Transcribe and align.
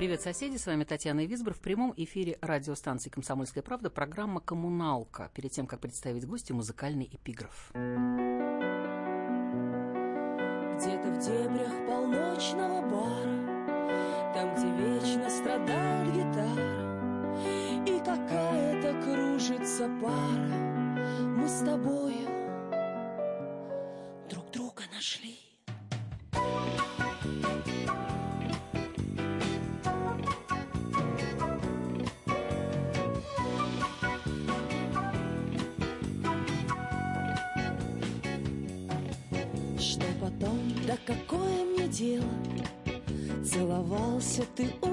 Привет, 0.00 0.22
соседи! 0.22 0.56
С 0.56 0.64
вами 0.64 0.84
Татьяна 0.84 1.26
Висбор 1.26 1.52
в 1.52 1.60
прямом 1.60 1.92
эфире 1.94 2.38
радиостанции 2.40 3.10
«Комсомольская 3.10 3.62
правда» 3.62 3.90
программа 3.90 4.40
«Коммуналка». 4.40 5.30
Перед 5.34 5.52
тем, 5.52 5.66
как 5.66 5.80
представить 5.80 6.26
гостю, 6.26 6.54
музыкальный 6.54 7.04
эпиграф. 7.04 7.70
Где-то 7.74 7.90
в 11.10 11.18
дебрях 11.18 11.86
полночного 11.86 12.80
бара 12.80 14.32
Там, 14.32 14.54
где 14.54 14.70
вечно 14.72 15.28
страдает 15.28 16.08
гитара 16.14 17.36
И 17.86 17.98
какая-то 17.98 19.02
кружится 19.02 19.86
пара 20.00 20.56
Мы 21.36 21.46
с 21.46 21.58
тобою 21.58 22.29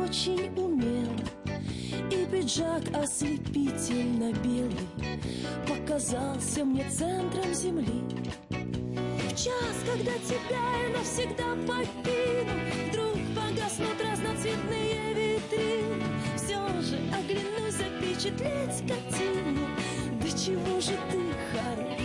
очень 0.04 0.50
умело 0.58 1.16
И 2.12 2.26
пиджак 2.32 2.84
ослепительно 2.94 4.34
белый 4.44 4.88
Показался 5.68 6.66
мне 6.66 6.86
центром 6.90 7.54
земли. 7.54 8.04
В 8.50 9.30
час, 9.32 9.76
когда 9.86 10.14
тебя 10.14 10.64
я 10.84 10.98
навсегда 10.98 11.56
покину 11.68 12.54
Вдруг 12.90 13.18
погаснут 13.36 14.02
разноцветные 14.02 15.14
витрины 15.14 16.04
Все 16.36 16.58
же 16.82 16.98
оглянусь 17.14 17.58
запечатлеть 18.18 18.88
картину. 18.88 19.68
Да 20.22 20.28
чего 20.38 20.80
же 20.80 20.98
ты 21.12 21.20
хорош? 21.52 21.98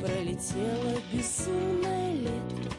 Пролетело 0.00 1.00
безумное 1.12 2.14
лето. 2.14 2.70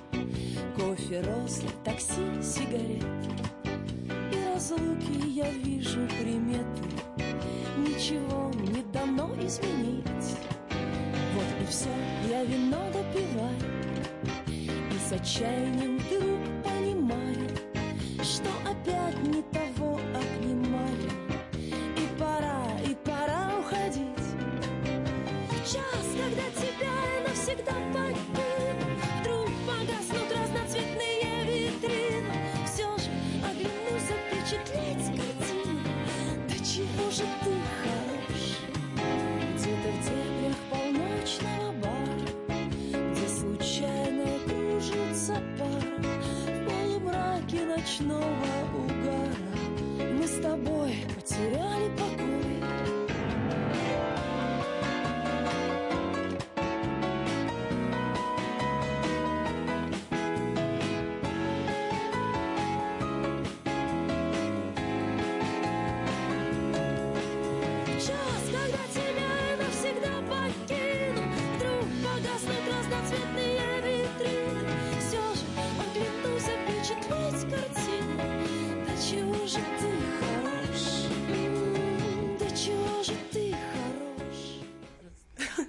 Кофе, 0.76 1.22
рост, 1.22 1.64
такси, 1.84 2.42
сигарет. 2.42 3.04
И 3.04 3.53
разлуки 4.64 5.30
я 5.36 5.50
вижу 5.50 6.08
приметы. 6.20 6.84
Ничего 7.78 8.52
не 8.56 8.82
дано 8.94 9.34
изменить. 9.46 10.38
Вот 11.34 11.46
и 11.62 11.66
все, 11.70 11.90
я 12.30 12.44
вино 12.46 12.78
допиваю. 12.94 13.58
И 14.48 15.10
с 15.10 15.12
отчаянием 15.12 15.98
вдруг 15.98 16.33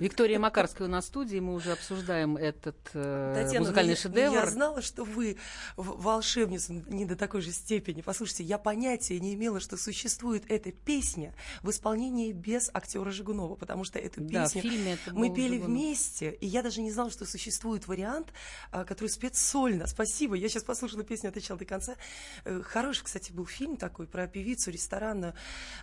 Виктория 0.04 0.38
Макарская 0.38 0.86
у 0.86 0.90
нас 0.90 1.06
в 1.06 1.08
студии. 1.08 1.38
Мы 1.38 1.54
уже 1.54 1.72
обсуждаем 1.72 2.36
этот 2.36 2.76
э, 2.92 3.32
Татьяна, 3.34 3.60
музыкальный 3.60 3.92
ну, 3.92 3.96
я- 3.96 4.02
шедевр. 4.02 4.34
Я 4.34 4.50
знала, 4.50 4.82
что 4.82 5.02
вы 5.02 5.38
волшебница 5.78 6.74
не 6.74 7.06
до 7.06 7.16
такой 7.16 7.40
же 7.40 7.52
степени. 7.52 8.02
Послушайте, 8.02 8.44
я 8.44 8.58
понятия 8.58 9.18
не 9.18 9.32
имела, 9.34 9.60
что 9.60 9.78
существует 9.78 10.44
эта 10.50 10.72
песня 10.72 11.34
в 11.62 11.70
исполнении 11.70 12.32
без 12.32 12.68
актера 12.74 13.10
Жигунова, 13.10 13.54
потому 13.56 13.84
что 13.84 13.98
эту 13.98 14.20
Да, 14.20 14.44
песню 14.44 14.62
это 14.92 15.14
мы 15.14 15.34
пели 15.34 15.54
Жигунов. 15.54 15.68
вместе, 15.68 16.32
и 16.32 16.46
я 16.46 16.62
даже 16.62 16.82
не 16.82 16.90
знала, 16.92 17.10
что 17.10 17.24
существует 17.24 17.88
вариант, 17.88 18.28
а, 18.72 18.84
который 18.84 19.08
спет 19.08 19.36
сольно. 19.36 19.86
Спасибо, 19.86 20.34
я 20.34 20.50
сейчас 20.50 20.64
послушала 20.64 21.02
песню 21.02 21.30
от 21.30 21.36
начала 21.36 21.58
до 21.58 21.64
конца. 21.64 21.94
Э, 22.44 22.60
Хороший, 22.62 23.04
кстати, 23.04 23.32
был 23.32 23.46
фильм 23.46 23.78
такой 23.78 24.06
про 24.06 24.26
певицу 24.26 24.70
ресторанную, 24.70 25.32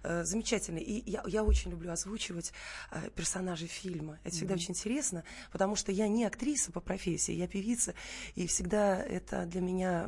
э, 0.04 0.24
замечательный. 0.26 0.84
И 0.84 1.10
я, 1.10 1.24
я 1.26 1.44
очень 1.44 1.72
люблю 1.72 1.92
озвучивать 1.92 2.54
э, 2.92 3.10
персонажей 3.16 3.68
фильма. 3.68 4.11
Это 4.24 4.36
всегда 4.36 4.56
очень 4.56 4.72
интересно, 4.72 5.24
потому 5.52 5.76
что 5.76 5.92
я 5.92 6.08
не 6.08 6.26
актриса 6.26 6.72
по 6.72 6.80
профессии, 6.80 7.34
я 7.34 7.48
певица, 7.48 7.94
и 8.36 8.48
всегда 8.48 9.02
это 9.02 9.46
для 9.46 9.62
меня... 9.62 10.08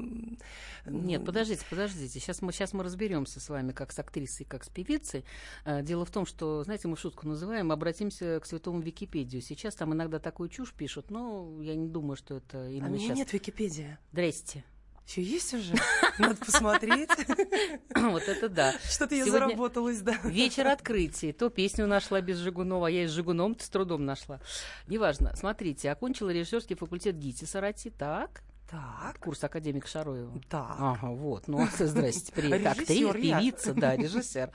Нет, 0.86 1.22
ну, 1.22 1.26
подождите, 1.26 1.64
подождите. 1.70 2.20
Сейчас 2.20 2.42
мы, 2.42 2.52
сейчас 2.52 2.74
мы 2.74 2.84
разберемся 2.84 3.40
с 3.40 3.48
вами, 3.50 3.72
как 3.72 3.92
с 3.92 4.00
актрисой, 4.00 4.46
как 4.46 4.64
с 4.64 4.70
певицей. 4.70 5.24
Э, 5.66 5.82
Дело 5.82 6.06
в 6.06 6.12
том, 6.12 6.26
что, 6.26 6.64
знаете, 6.64 6.88
мы 6.88 6.98
шутку 6.98 7.28
называем, 7.28 7.72
обратимся 7.72 8.40
к 8.42 8.46
святому 8.46 8.82
Википедию. 8.82 9.42
Сейчас 9.42 9.76
там 9.76 9.94
иногда 9.94 10.20
такую 10.20 10.50
чушь 10.50 10.74
пишут, 10.74 11.10
но 11.10 11.62
я 11.62 11.76
не 11.76 11.88
думаю, 11.88 12.16
что 12.18 12.38
это 12.38 12.64
А 12.66 12.70
именно 12.70 12.90
у 12.90 12.94
меня 12.94 13.08
сейчас. 13.08 13.18
нет 13.18 13.34
Википедии. 13.34 13.98
Здрасте. 14.12 14.64
Все 15.06 15.22
есть 15.22 15.54
уже? 15.54 15.74
Надо 16.18 16.36
посмотреть. 16.36 17.10
Вот 17.96 18.24
это 18.24 18.50
да. 18.50 18.74
Что-то 18.90 19.16
я 19.16 19.26
Сегодня 19.26 19.48
заработалась, 19.48 20.00
да. 20.02 20.14
Вечер 20.24 20.68
открытий. 20.68 21.32
То 21.32 21.50
песню 21.50 21.88
нашла 21.88 22.22
без 22.22 22.38
Жигунова, 22.38 22.88
а 22.88 22.90
я 22.90 23.04
и 23.04 23.08
с 23.08 23.12
Жигуном 23.12 23.58
с 23.60 23.70
трудом 23.70 24.06
нашла. 24.06 24.40
Неважно. 24.88 25.34
Смотрите, 25.36 25.90
окончила 25.92 26.30
режиссерский 26.32 26.76
факультет 26.76 27.18
ГИТИСа 27.18 27.48
Сарати. 27.48 27.90
Так. 27.92 28.44
Так, 28.70 29.20
Курс 29.20 29.44
академика 29.44 29.88
Шароева. 29.88 30.42
так. 30.50 30.76
Ага, 30.80 31.10
вот. 31.12 31.48
Ну, 31.48 31.68
здрасте, 31.78 32.32
привет. 32.34 32.66
Актриса, 32.66 33.14
певица, 33.14 33.74
да, 33.74 33.96
режиссер. 33.96 34.50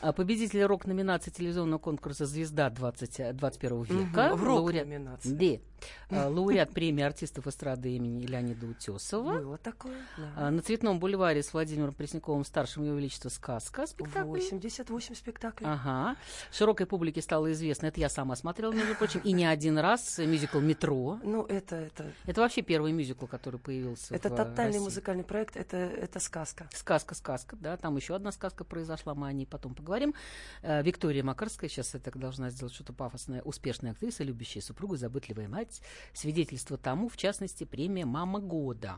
А, 0.00 0.12
Победитель 0.12 0.62
рок-номинации 0.64 1.30
телевизионного 1.32 1.80
конкурса 1.80 2.24
«Звезда 2.26 2.70
20, 2.70 3.36
21 3.36 3.82
века». 3.82 4.28
Мгм, 4.28 4.36
в 4.36 4.44
рок 4.44 4.60
лауреат- 4.70 4.84
номинации. 4.84 5.30
Да. 5.58 5.62
А, 6.10 6.28
Лауреат 6.28 6.70
премии 6.70 7.02
артистов 7.02 7.46
эстрады 7.46 7.90
имени 7.96 8.26
Леонида 8.26 8.66
Утесова. 8.66 9.38
Было 9.38 9.58
такое, 9.58 9.96
А, 10.16 10.46
да. 10.46 10.50
На 10.50 10.62
Цветном 10.62 10.98
бульваре 11.00 11.42
с 11.42 11.52
Владимиром 11.52 11.94
Пресняковым 11.94 12.44
старшим 12.44 12.84
Его 12.84 12.96
Величество 12.96 13.28
сказка 13.28 13.86
спектакль. 13.86 14.28
88 14.28 15.14
спектаклей. 15.14 15.68
Ага. 15.68 16.16
Широкой 16.52 16.86
публике 16.86 17.22
стало 17.22 17.52
известно, 17.52 17.86
это 17.86 18.00
я 18.00 18.08
сама 18.08 18.36
смотрела, 18.36 18.72
между 18.72 18.94
прочим, 18.94 19.20
и 19.20 19.32
не 19.32 19.44
один 19.44 19.78
раз, 19.78 20.18
э, 20.18 20.26
мюзикл 20.26 20.60
«Метро». 20.60 21.18
Ну, 21.22 21.44
это, 21.44 21.76
это, 21.76 22.12
Это 22.26 22.40
вообще 22.40 22.62
первый 22.62 22.92
мюзикл, 22.92 23.26
который 23.26 23.60
появился 23.60 24.14
это 24.14 24.28
э, 24.28 24.36
тотальный 24.36 24.72
России. 24.74 24.78
музыкальный 24.84 25.24
проект, 25.24 25.56
это, 25.56 25.76
это 25.76 26.20
сказка. 26.20 26.68
Сказка, 26.72 27.14
сказка, 27.14 27.56
да, 27.56 27.76
там 27.76 27.96
еще 27.96 28.14
одна 28.14 28.32
сказка 28.32 28.64
произошла, 28.64 29.14
мы 29.14 29.28
о 29.28 29.32
ней 29.32 29.46
потом 29.46 29.74
поговорим. 29.74 30.14
Э, 30.62 30.82
Виктория 30.82 31.22
Макарская, 31.22 31.68
сейчас 31.68 31.94
это 31.94 32.10
должна 32.18 32.50
сделать 32.50 32.74
что-то 32.74 32.92
пафосное, 32.92 33.42
успешная 33.42 33.92
актриса, 33.92 34.24
любящая 34.24 34.62
супругу, 34.62 34.96
заботливая 34.96 35.48
мать, 35.48 35.67
свидетельство 36.12 36.76
тому, 36.76 37.08
в 37.08 37.16
частности, 37.16 37.64
премия 37.64 38.04
«Мама 38.06 38.40
года». 38.40 38.96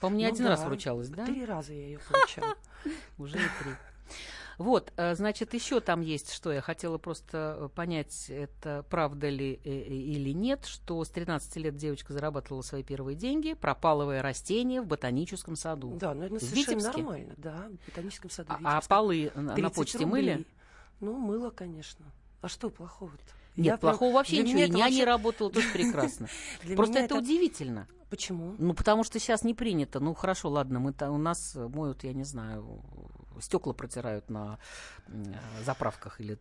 По-моему, 0.00 0.18
не 0.18 0.26
Ну 0.28 0.34
один 0.34 0.46
раз 0.46 0.60
да, 0.60 0.66
вручалась, 0.66 1.08
да? 1.08 1.24
Три 1.24 1.44
раза 1.44 1.72
я 1.72 1.86
ее 1.86 1.98
получала. 1.98 2.54
Уже 3.18 3.34
три. 3.34 3.72
Вот, 4.58 4.90
э, 4.96 5.14
значит, 5.14 5.52
еще 5.52 5.80
там 5.80 6.00
есть, 6.00 6.32
что 6.32 6.50
я 6.50 6.62
хотела 6.62 6.96
просто 6.96 7.56
э, 7.60 7.68
понять, 7.74 8.30
это 8.30 8.86
правда 8.88 9.28
ли 9.28 9.60
э, 9.64 9.70
или 9.70 10.30
нет, 10.30 10.64
что 10.64 11.04
с 11.04 11.10
13 11.10 11.56
лет 11.56 11.76
девочка 11.76 12.14
зарабатывала 12.14 12.62
свои 12.62 12.82
первые 12.82 13.16
деньги, 13.16 13.52
пропалывая 13.52 14.22
растения 14.22 14.80
в 14.80 14.86
ботаническом 14.86 15.56
саду. 15.56 15.94
Да, 16.00 16.14
но 16.14 16.24
это 16.24 16.36
В 16.36 16.42
совершенно 16.42 16.76
Витебске? 16.78 17.02
нормально, 17.02 17.34
да, 17.36 17.68
в 17.82 17.86
ботаническом 17.86 18.30
саду 18.30 18.52
А, 18.64 18.78
а 18.78 18.80
полы 18.80 19.30
на, 19.34 19.42
на 19.42 19.54
30 19.54 19.74
почте 19.74 19.98
рублей. 19.98 20.10
мыли? 20.10 20.46
Ну, 21.00 21.18
мыло, 21.18 21.50
конечно. 21.50 22.06
А 22.40 22.48
что 22.48 22.70
плохого-то? 22.70 23.34
Нет, 23.56 23.66
Я 23.66 23.76
прям- 23.78 23.92
плохого 23.92 24.14
вообще 24.14 24.36
для 24.36 24.42
ничего. 24.44 24.58
И 24.58 24.68
няня 24.68 24.84
вообще- 24.84 25.04
работала 25.04 25.50
тоже 25.50 25.68
прекрасно. 25.72 26.28
Просто 26.76 26.98
это 26.98 27.16
удивительно. 27.16 27.88
Почему? 28.10 28.54
Ну, 28.58 28.72
потому 28.74 29.02
что 29.02 29.18
сейчас 29.18 29.42
не 29.42 29.54
принято. 29.54 29.98
Ну, 29.98 30.14
хорошо, 30.14 30.48
ладно, 30.50 30.78
мы 30.78 30.94
у 31.10 31.18
нас 31.18 31.54
моют, 31.56 32.04
я 32.04 32.12
не 32.12 32.24
знаю, 32.24 32.80
стекла 33.40 33.72
протирают 33.72 34.30
на 34.30 34.58
м, 35.08 35.34
заправках 35.64 36.20
или 36.20 36.38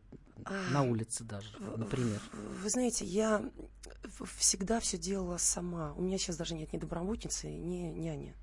на 0.71 0.83
улице 0.83 1.23
даже, 1.23 1.49
например. 1.77 2.21
Вы 2.61 2.69
знаете, 2.69 3.05
я 3.05 3.41
всегда 4.37 4.79
все 4.79 4.97
делала 4.97 5.37
сама. 5.37 5.93
У 5.93 6.01
меня 6.01 6.17
сейчас 6.17 6.37
даже 6.37 6.53
нет 6.55 6.71
ни 6.73 6.77
домработницы, 6.77 7.47
ни 7.47 7.77
няни. 7.99 8.35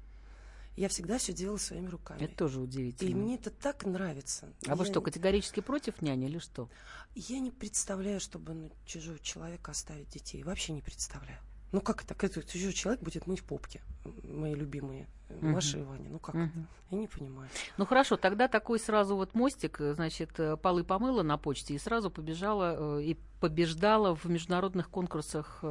Я 0.77 0.89
всегда 0.89 1.19
все 1.19 1.33
делала 1.33 1.59
своими 1.59 1.87
руками. 1.89 2.23
Это 2.23 2.35
тоже 2.35 2.59
И 2.61 2.63
удивительно. 2.63 3.17
мне 3.17 3.35
это 3.35 3.51
так 3.51 3.85
нравится. 3.85 4.53
А 4.67 4.75
вы 4.75 4.85
Я 4.85 4.91
что, 4.91 5.01
не- 5.01 5.05
категорически 5.05 5.61
против 5.61 6.01
няни 6.01 6.27
или 6.27 6.39
что? 6.39 6.71
Я 7.15 7.41
не 7.41 7.51
представляю, 7.51 8.21
чтобы 8.21 8.55
на 8.55 8.71
чужого 8.87 9.19
человека 9.19 9.71
оставить 9.73 10.09
детей. 10.09 10.43
Вообще 10.43 10.73
не 10.73 10.81
представляю. 10.81 11.39
Ну 11.73 11.81
как 11.81 12.05
это? 12.05 12.15
Как 12.15 12.31
это 12.37 12.43
чужой 12.51 12.73
человек 12.73 13.03
будет 13.03 13.27
мыть 13.27 13.43
попки? 13.43 13.83
Мои 14.25 14.55
любимые. 14.55 15.09
Маша 15.40 15.79
и 15.79 15.82
Ваня. 15.82 16.08
Ну 16.11 16.19
как 16.19 16.34
это? 16.34 16.50
Я 16.93 16.99
не 16.99 17.06
понимаю. 17.06 17.49
Ну 17.79 17.87
хорошо, 17.87 18.19
тогда 18.19 18.49
такой 18.49 18.79
сразу 18.79 19.17
вот 19.17 19.34
мостик, 19.34 19.81
э, 19.81 19.94
значит, 19.94 20.38
э, 20.38 20.58
полы 20.58 20.84
помыла 20.84 21.23
на 21.23 21.38
почте 21.38 21.73
и 21.73 21.79
сразу 21.79 22.11
побежала 22.11 22.99
э, 22.99 23.02
и 23.02 23.19
побеждала 23.40 24.14
в 24.14 24.26
международных 24.26 24.90
конкурсах 24.90 25.58
с 25.62 25.64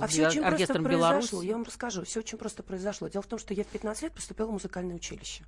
А 0.00 0.06
все 0.08 0.26
очень 0.26 0.40
просто 0.42 0.46
оркестром 0.48 0.84
произошло. 0.84 1.38
Беларусь. 1.38 1.48
Я 1.48 1.52
вам 1.54 1.62
расскажу. 1.62 2.04
Все 2.04 2.18
очень 2.18 2.36
просто 2.36 2.62
произошло. 2.64 3.08
Дело 3.08 3.22
в 3.22 3.26
том, 3.26 3.38
что 3.38 3.54
я 3.54 3.62
в 3.62 3.68
15 3.68 4.02
лет 4.02 4.12
поступила 4.12 4.48
в 4.48 4.52
музыкальное 4.52 4.96
училище. 4.96 5.44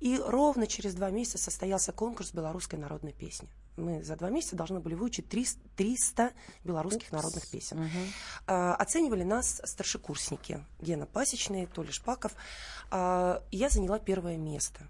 И 0.00 0.18
ровно 0.18 0.66
через 0.66 0.94
два 0.94 1.10
месяца 1.10 1.38
состоялся 1.38 1.92
конкурс 1.92 2.32
белорусской 2.32 2.78
народной 2.78 3.12
песни. 3.12 3.48
Мы 3.76 4.02
за 4.02 4.16
два 4.16 4.30
месяца 4.30 4.56
должны 4.56 4.80
были 4.80 4.94
выучить 4.94 5.28
300, 5.28 5.60
300 5.76 6.32
белорусских 6.64 7.10
народных 7.12 7.48
песен. 7.48 7.88
А, 8.46 8.74
оценивали 8.74 9.24
нас 9.24 9.60
старшекурсники. 9.64 10.64
Гена 10.80 11.06
Пасечный, 11.06 11.66
Толя 11.66 11.92
Шпаков. 11.92 12.34
А, 12.90 13.42
я 13.50 13.68
заняла 13.68 13.98
первое 13.98 14.36
место. 14.36 14.88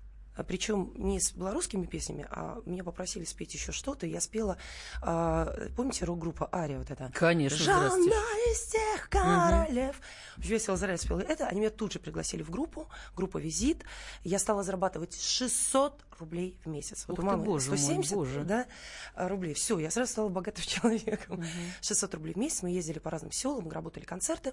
Причем 0.48 0.92
не 0.96 1.20
с 1.20 1.32
белорусскими 1.32 1.86
песнями, 1.86 2.26
а 2.28 2.58
меня 2.66 2.82
попросили 2.82 3.24
спеть 3.24 3.54
еще 3.54 3.70
что-то. 3.70 4.06
Я 4.06 4.20
спела, 4.20 4.58
а, 5.00 5.54
помните, 5.76 6.04
рок-группа 6.04 6.48
Ария 6.52 6.78
вот 6.78 6.90
это? 6.90 7.10
Конечно, 7.14 7.56
Жанна 7.56 8.12
из 8.50 8.66
тех 8.66 9.08
королев. 9.08 10.00
Весело 10.36 10.74
Израиль 10.74 10.98
спела 10.98 11.20
это. 11.20 11.46
Они 11.46 11.60
меня 11.60 11.70
тут 11.70 11.92
же 11.92 12.00
пригласили 12.00 12.42
в 12.42 12.50
группу, 12.50 12.88
группа 13.14 13.38
«Визит». 13.38 13.84
Я 14.24 14.40
стала 14.40 14.64
зарабатывать 14.64 15.20
600 15.20 16.02
рублей 16.20 16.56
в 16.64 16.68
месяц. 16.68 17.04
Ух 17.08 17.18
у 17.18 17.22
ты, 17.22 17.26
мамы 17.26 17.44
боже 17.44 17.70
мой, 17.70 17.78
170 17.78 18.14
боже. 18.14 18.44
да, 18.44 18.66
рублей. 19.14 19.54
Все, 19.54 19.78
я 19.78 19.90
сразу 19.90 20.12
стала 20.12 20.28
богатым 20.28 20.64
человеком. 20.66 21.44
600 21.80 22.14
рублей 22.14 22.34
в 22.34 22.36
месяц. 22.36 22.62
Мы 22.62 22.70
ездили 22.70 22.98
по 22.98 23.10
разным 23.10 23.32
селам, 23.32 23.68
работали 23.70 24.04
концерты. 24.04 24.52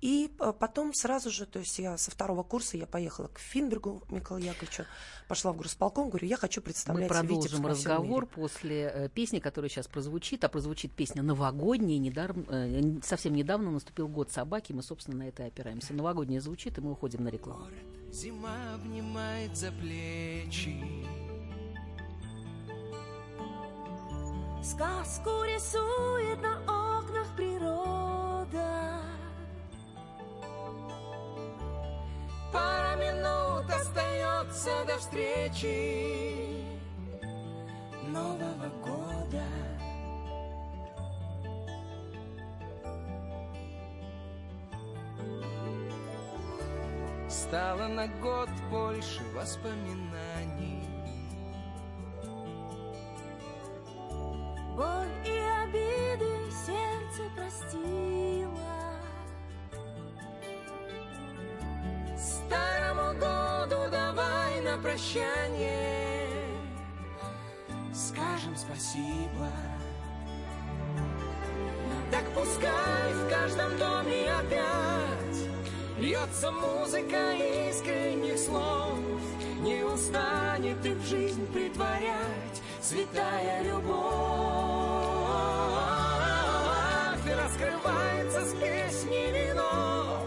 И 0.00 0.30
а, 0.38 0.52
потом 0.52 0.94
сразу 0.94 1.30
же, 1.30 1.46
то 1.46 1.58
есть 1.58 1.78
я 1.78 1.96
со 1.96 2.10
второго 2.10 2.42
курса 2.42 2.76
я 2.76 2.86
поехала 2.86 3.28
к 3.28 3.38
Финбергу 3.38 4.02
Михаилу 4.08 4.42
Яковлевичу, 4.44 4.84
пошла 5.28 5.52
в 5.52 5.56
горосполком, 5.56 6.08
говорю, 6.08 6.26
я 6.26 6.36
хочу 6.36 6.60
Мы 6.60 6.64
представлять 6.64 7.08
продолжим 7.08 7.62
Витебск 7.62 7.64
разговор 7.64 8.26
после 8.26 8.92
э, 8.94 9.08
песни, 9.08 9.38
которая 9.38 9.68
сейчас 9.68 9.86
прозвучит. 9.86 10.44
А 10.44 10.48
прозвучит 10.48 10.92
песня 10.92 11.22
новогодняя. 11.22 11.98
Недаром, 11.98 12.46
э, 12.48 13.00
совсем 13.02 13.34
недавно 13.34 13.70
наступил 13.70 14.08
год 14.08 14.30
собаки. 14.30 14.72
Мы, 14.72 14.82
собственно, 14.82 15.18
на 15.18 15.28
это 15.28 15.44
и 15.44 15.46
опираемся. 15.46 15.94
Новогодняя 15.94 16.40
звучит, 16.40 16.78
и 16.78 16.80
мы 16.80 16.92
уходим 16.92 17.24
на 17.24 17.28
рекламу. 17.28 17.66
Зима 18.14 18.74
обнимает 18.76 19.56
за 19.56 19.72
плечи 19.72 20.80
Сказку 24.62 25.42
рисует 25.42 26.40
на 26.40 26.60
окнах 27.00 27.26
природа. 27.34 29.00
Пара 32.52 32.94
минут 32.98 33.68
остается 33.68 34.70
до 34.86 34.96
встречи 34.98 36.64
Нового 38.06 38.68
года 38.80 39.42
Стало 47.34 47.88
на 47.88 48.06
год 48.06 48.48
больше 48.70 49.22
воспоминаний. 49.34 50.88
Боль 54.76 55.08
и 55.26 55.36
обиды 55.64 56.50
сердце 56.64 57.22
простила. 57.34 58.54
Старому 62.16 63.18
году 63.18 63.90
давай 63.90 64.60
на 64.60 64.78
прощание. 64.78 66.28
Скажем 67.92 68.56
спасибо. 68.56 69.50
Так 72.12 72.24
пускай 72.32 73.12
в 73.12 73.28
каждом 73.28 73.76
доме 73.76 74.32
опять 74.32 75.03
Льется 76.04 76.50
музыка 76.50 77.32
искренних 77.70 78.38
слов. 78.38 78.98
Не 79.62 79.82
устанет 79.84 80.84
их 80.84 80.98
в 80.98 81.08
жизнь 81.08 81.46
притворять 81.46 82.60
Святая 82.82 83.62
любовь. 83.62 83.94
И 87.26 87.32
раскрывается 87.32 88.44
с 88.44 88.52
песней 88.52 89.32
вино. 89.32 90.26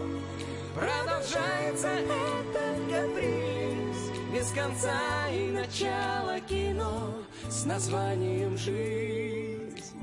Продолжается 0.74 1.86
этот 1.86 2.90
каприз. 2.90 4.34
Без 4.34 4.50
конца 4.50 5.28
и 5.30 5.50
начала 5.52 6.40
кино 6.40 7.14
С 7.48 7.64
названием 7.64 8.58
«Жизнь» 8.58 9.96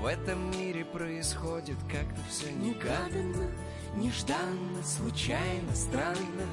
В 0.00 0.06
этом 0.06 0.50
мире 0.50 0.84
происходит 0.84 1.78
как-то 1.88 2.20
все 2.28 2.52
негаданно 2.52 3.48
Нежданно, 3.96 4.82
случайно, 4.84 5.74
странно. 5.74 6.46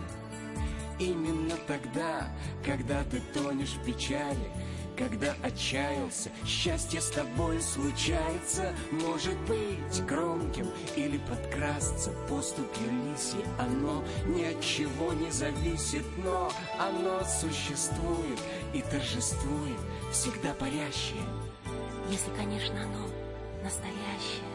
Именно 0.98 1.56
тогда, 1.68 2.30
когда 2.66 3.04
ты 3.04 3.20
тонешь 3.34 3.74
в 3.74 3.84
печали 3.84 4.52
Когда 4.98 5.34
отчаялся, 5.42 6.30
счастье 6.46 7.02
с 7.02 7.10
тобой 7.10 7.60
случается. 7.62 8.74
Может 8.92 9.38
быть 9.42 10.06
громким 10.08 10.68
или 10.96 11.18
подкрасться 11.18 12.12
поступью 12.30 12.88
лиси 12.92 13.44
Оно 13.60 14.04
ни 14.28 14.44
от 14.44 14.62
чего 14.62 15.12
не 15.14 15.32
зависит, 15.32 16.06
но 16.24 16.52
оно 16.80 17.24
существует 17.26 18.40
и 18.74 18.82
торжествует 18.84 19.80
Всегда 20.12 20.54
парящее. 20.54 21.24
Если, 22.10 22.30
конечно, 22.38 22.84
оно 22.84 23.08
настоящее. 23.64 24.53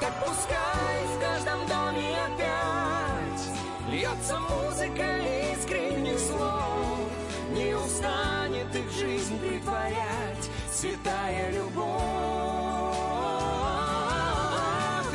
Так 0.00 0.12
пускай 0.24 1.04
в 1.06 1.20
каждом 1.20 1.66
доме 1.66 2.16
опять 2.26 3.46
Льется 3.90 4.38
музыка 4.38 5.06
искренних 5.52 6.18
слов. 6.18 7.10
Не 7.50 7.74
устанет 7.74 8.74
их 8.74 8.90
жизнь 8.92 9.38
притворять 9.38 10.50
Святая 10.72 11.52
любовь. 11.52 11.86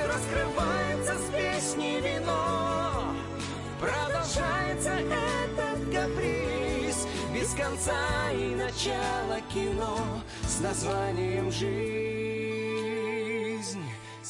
Раскрывается 0.08 1.16
с 1.16 1.32
песней 1.32 2.02
вино 2.02 3.14
Продолжается 3.80 4.92
этот 4.92 5.94
каприз. 5.94 7.08
Без 7.34 7.50
конца 7.54 8.32
и 8.34 8.56
начала 8.56 9.40
кино 9.54 9.98
С 10.48 10.60
названием 10.60 11.52
«Жизнь» 11.52 12.41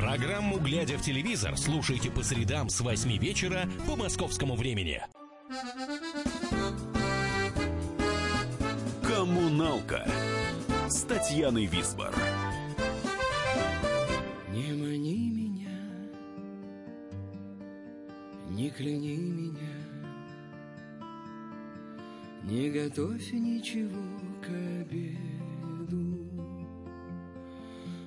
Программу 0.00 0.58
«Глядя 0.58 0.96
в 0.96 1.02
телевизор» 1.02 1.58
слушайте 1.58 2.10
по 2.10 2.22
средам 2.22 2.70
с 2.70 2.80
8 2.80 3.18
вечера 3.18 3.68
по 3.86 3.96
московскому 3.96 4.56
времени. 4.56 5.02
Коммуналка 9.02 10.08
с 10.88 11.02
Татьяной 11.02 11.66
Висбор. 11.66 12.14
Не 14.48 14.72
мани 14.72 15.30
меня, 15.30 15.78
не 18.48 18.70
кляни 18.70 19.16
меня, 19.18 19.58
не 22.44 22.70
готовь 22.70 23.32
ничего 23.32 24.00
к 24.40 24.48
обеду. 24.48 26.26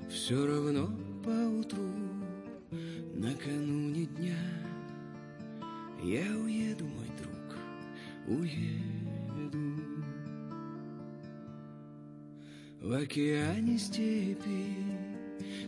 Все 0.09 0.43
равно 0.43 1.02
поутру, 1.23 1.89
накануне 3.13 4.05
дня, 4.05 4.37
я 6.03 6.37
уеду, 6.37 6.85
мой 6.85 7.07
друг, 7.17 7.57
уеду. 8.27 9.81
В 12.81 12.91
океане 12.91 13.77
степи, 13.77 14.75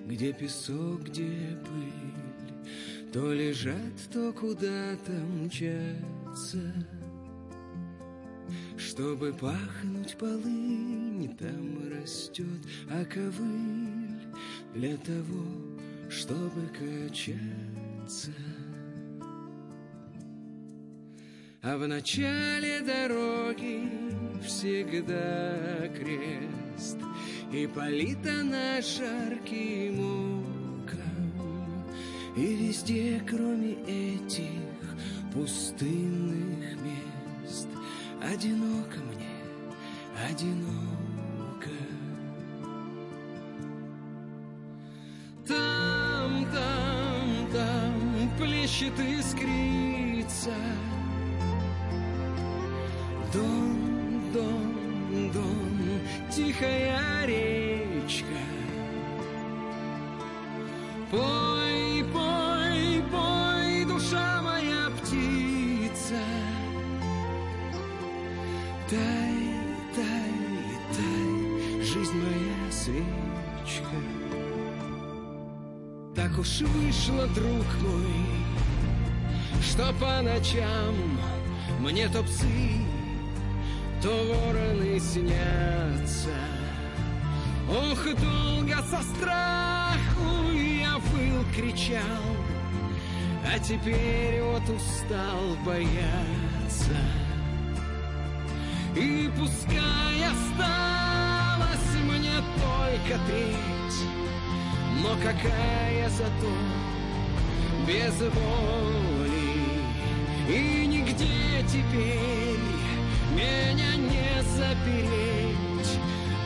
где 0.06 0.34
песок, 0.34 1.04
где 1.04 1.58
пыль, 1.64 3.12
То 3.14 3.32
лежат, 3.32 3.96
то 4.12 4.34
куда-то 4.34 5.14
мчатся. 5.42 6.74
Чтобы 8.78 9.32
пахнуть 9.34 10.18
полынь, 10.18 11.34
там 11.40 11.90
растет 11.90 12.60
оковыль 12.90 14.25
Для 14.76 14.98
того, 14.98 15.46
чтобы 16.10 16.68
качаться. 16.68 18.34
А 21.64 21.78
в 21.78 21.88
начале 21.88 22.82
дороги 22.82 23.90
всегда 24.46 25.88
крест, 25.98 26.98
И 27.54 27.68
полита 27.68 28.44
на 28.44 28.82
жарким 28.82 30.44
оком, 30.84 31.86
И 32.36 32.68
везде, 32.68 33.24
кроме 33.26 33.76
этих 33.88 34.52
пустынных 35.34 36.76
мест, 36.82 37.70
Одиноко 38.22 39.00
мне, 39.00 39.38
одиноко. 40.30 41.05
Плещет 48.76 49.00
искрица, 49.00 50.54
Дон, 53.34 54.32
дон, 54.34 55.32
дон, 55.32 56.02
тихая 56.30 57.26
речка. 57.26 58.26
Пой, 61.12 62.06
пой, 62.14 63.04
пой, 63.12 63.86
душа 63.86 64.42
моя 64.42 64.90
птица. 65.02 66.20
Тай, 68.90 69.36
тай, 69.96 70.34
тай, 70.96 71.82
жизнь 71.82 72.18
моя 72.18 72.72
свечка. 72.72 73.96
Так 76.16 76.38
уж 76.40 76.62
вышло, 76.62 77.28
друг 77.28 77.66
мой, 77.82 78.45
что 79.76 79.92
по 80.00 80.22
ночам 80.22 80.96
мне 81.82 82.08
то 82.08 82.24
псы, 82.24 82.72
то 84.02 84.10
вороны 84.10 84.98
снятся. 85.00 86.30
Ох, 87.70 88.06
долго 88.06 88.76
со 88.90 89.02
страху 89.04 90.52
я 90.54 90.98
выл, 90.98 91.44
кричал, 91.54 92.02
а 93.46 93.60
теперь 93.60 94.42
вот 94.44 94.64
устал 94.64 95.58
бояться. 95.66 96.96
И 98.96 99.30
пускай 99.38 100.24
осталась 100.24 101.96
мне 102.06 102.36
только 102.62 103.20
треть, 103.28 104.08
но 105.04 105.16
какая 105.22 106.10
зато 106.12 106.54
без 107.86 108.18
воли 108.22 109.15
И 110.48 110.86
нигде 110.86 111.64
теперь 111.68 112.60
меня 113.32 113.96
не 113.96 114.44
запереть 114.44 116.00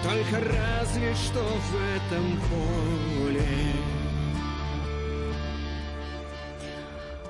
Только 0.03 0.39
разве 0.39 1.13
что 1.15 1.39
в 1.44 1.75
этом 1.75 2.39
поле 2.50 3.79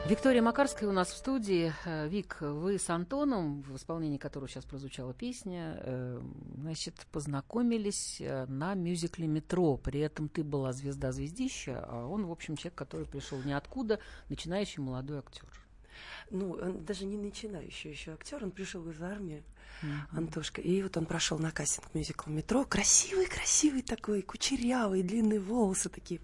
Виктория 0.09 0.41
Макарская 0.41 0.89
у 0.89 0.91
нас 0.91 1.09
в 1.09 1.17
студии. 1.17 1.71
Э, 1.85 2.07
Вик, 2.07 2.37
вы 2.41 2.79
с 2.79 2.89
Антоном, 2.89 3.61
в 3.61 3.75
исполнении 3.75 4.17
которого 4.17 4.49
сейчас 4.49 4.65
прозвучала 4.65 5.13
песня, 5.13 5.79
э, 5.83 6.21
значит, 6.57 6.95
познакомились 7.11 8.17
э, 8.19 8.47
на 8.47 8.73
мюзикле 8.73 9.27
«Метро». 9.27 9.77
При 9.77 9.99
этом 9.99 10.27
ты 10.27 10.43
была 10.43 10.73
звезда-звездища, 10.73 11.85
а 11.87 12.07
он, 12.07 12.25
в 12.25 12.31
общем, 12.31 12.57
человек, 12.57 12.75
который 12.75 13.05
пришел 13.05 13.39
ниоткуда, 13.43 13.99
начинающий 14.29 14.81
молодой 14.81 15.19
актер. 15.19 15.48
Ну, 16.31 16.51
он 16.51 16.83
даже 16.85 17.05
не 17.05 17.17
начинающий 17.17 17.91
еще 17.91 18.11
актер, 18.11 18.43
он 18.43 18.51
пришел 18.51 18.87
из 18.89 19.01
армии, 19.01 19.43
Антошка. 20.11 20.61
И 20.61 20.81
вот 20.81 20.97
он 20.97 21.05
прошел 21.05 21.39
на 21.39 21.51
кастинг 21.51 21.93
мюзикл 21.93 22.29
метро. 22.29 22.65
Красивый, 22.65 23.27
красивый 23.27 23.81
такой, 23.81 24.21
кучерявый, 24.21 25.03
длинные 25.03 25.39
волосы 25.39 25.89
такие. 25.89 26.19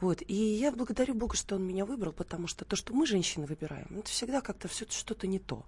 Вот. 0.00 0.22
И 0.26 0.34
я 0.34 0.70
благодарю 0.70 1.14
Бога, 1.14 1.36
что 1.36 1.56
он 1.56 1.66
меня 1.66 1.84
выбрал, 1.84 2.12
потому 2.12 2.46
что 2.46 2.64
то, 2.64 2.76
что 2.76 2.94
мы, 2.94 3.06
женщины, 3.06 3.46
выбираем, 3.46 3.86
это 3.98 4.08
всегда 4.10 4.40
как-то 4.40 4.68
все 4.68 4.86
что-то 4.88 5.26
не 5.26 5.38
то. 5.38 5.64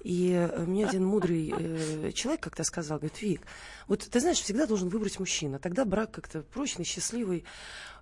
И 0.00 0.32
э, 0.32 0.64
мне 0.66 0.86
один 0.86 1.06
мудрый 1.06 1.52
э, 1.56 2.12
человек 2.12 2.42
как-то 2.42 2.64
сказал, 2.64 2.98
говорит, 2.98 3.20
Вик, 3.22 3.40
вот 3.88 4.00
ты 4.00 4.20
знаешь, 4.20 4.40
всегда 4.40 4.66
должен 4.66 4.88
выбрать 4.88 5.18
мужчина, 5.18 5.58
тогда 5.58 5.84
брак 5.86 6.10
как-то 6.10 6.42
прочный, 6.42 6.84
счастливый. 6.84 7.44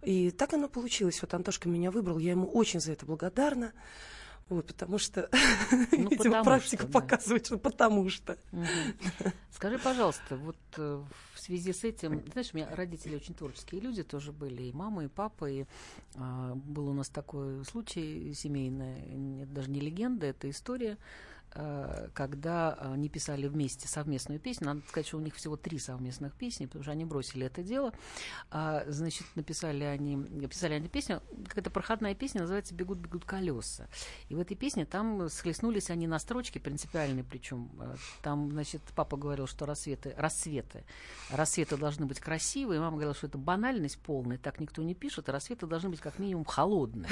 И 0.02 0.30
так 0.32 0.52
оно 0.54 0.68
получилось. 0.68 1.22
Вот 1.22 1.32
Антошка 1.34 1.68
меня 1.68 1.90
выбрал, 1.90 2.18
я 2.18 2.32
ему 2.32 2.46
очень 2.46 2.80
за 2.80 2.92
это 2.92 3.06
благодарна. 3.06 3.72
Вот, 4.48 4.66
потому 4.66 4.98
что, 4.98 5.30
Ну, 5.70 6.08
видимо, 6.08 6.16
потому 6.16 6.44
практика 6.44 6.82
что, 6.82 6.92
да. 6.92 7.00
показывает, 7.00 7.46
что 7.46 7.58
потому 7.58 8.08
что. 8.10 8.36
Скажи, 9.50 9.78
пожалуйста, 9.78 10.36
вот 10.36 10.56
э, 10.76 11.02
в 11.32 11.40
связи 11.40 11.72
с 11.72 11.82
этим, 11.84 12.22
знаешь, 12.32 12.50
у 12.52 12.56
меня 12.56 12.68
родители 12.74 13.16
очень 13.16 13.34
творческие 13.34 13.80
люди 13.80 14.02
тоже 14.02 14.32
были, 14.32 14.64
и 14.64 14.72
мама, 14.72 15.04
и 15.04 15.08
папа, 15.08 15.50
и 15.50 15.64
а, 16.16 16.54
был 16.54 16.88
у 16.88 16.92
нас 16.92 17.08
такой 17.08 17.64
случай 17.64 18.34
семейный, 18.34 19.46
даже 19.46 19.70
не 19.70 19.80
легенда, 19.80 20.26
это 20.26 20.50
история, 20.50 20.98
когда 22.14 22.74
они 22.74 23.08
писали 23.08 23.46
вместе 23.46 23.88
совместную 23.88 24.40
песню. 24.40 24.66
Надо 24.66 24.82
сказать, 24.88 25.06
что 25.06 25.18
у 25.18 25.20
них 25.20 25.34
всего 25.34 25.56
три 25.56 25.78
совместных 25.78 26.34
песни, 26.34 26.66
потому 26.66 26.82
что 26.82 26.92
они 26.92 27.04
бросили 27.04 27.46
это 27.46 27.62
дело. 27.62 27.92
А, 28.50 28.84
значит, 28.88 29.26
написали 29.34 29.84
они, 29.84 30.16
писали 30.48 30.74
они 30.74 30.88
песню, 30.88 31.22
какая-то 31.48 31.70
проходная 31.70 32.14
песня, 32.14 32.42
называется 32.42 32.74
«Бегут, 32.74 32.98
бегут 32.98 33.24
колеса». 33.24 33.88
И 34.28 34.34
в 34.34 34.40
этой 34.40 34.56
песне 34.56 34.84
там 34.84 35.28
схлестнулись 35.28 35.90
они 35.90 36.06
на 36.06 36.18
строчке 36.18 36.60
принципиальные, 36.60 37.24
причем 37.24 37.70
э, 37.80 37.96
там, 38.22 38.50
значит, 38.50 38.82
папа 38.94 39.16
говорил, 39.16 39.46
что 39.46 39.66
рассветы, 39.66 40.14
рассветы, 40.16 40.84
рассветы 41.30 41.76
должны 41.76 42.06
быть 42.06 42.20
красивые, 42.20 42.80
мама 42.80 42.96
говорила, 42.96 43.14
что 43.14 43.26
это 43.26 43.38
банальность 43.38 43.98
полная, 43.98 44.38
так 44.38 44.60
никто 44.60 44.82
не 44.82 44.94
пишет, 44.94 45.28
рассветы 45.28 45.66
должны 45.66 45.90
быть 45.90 46.00
как 46.00 46.18
минимум 46.18 46.44
холодные. 46.44 47.10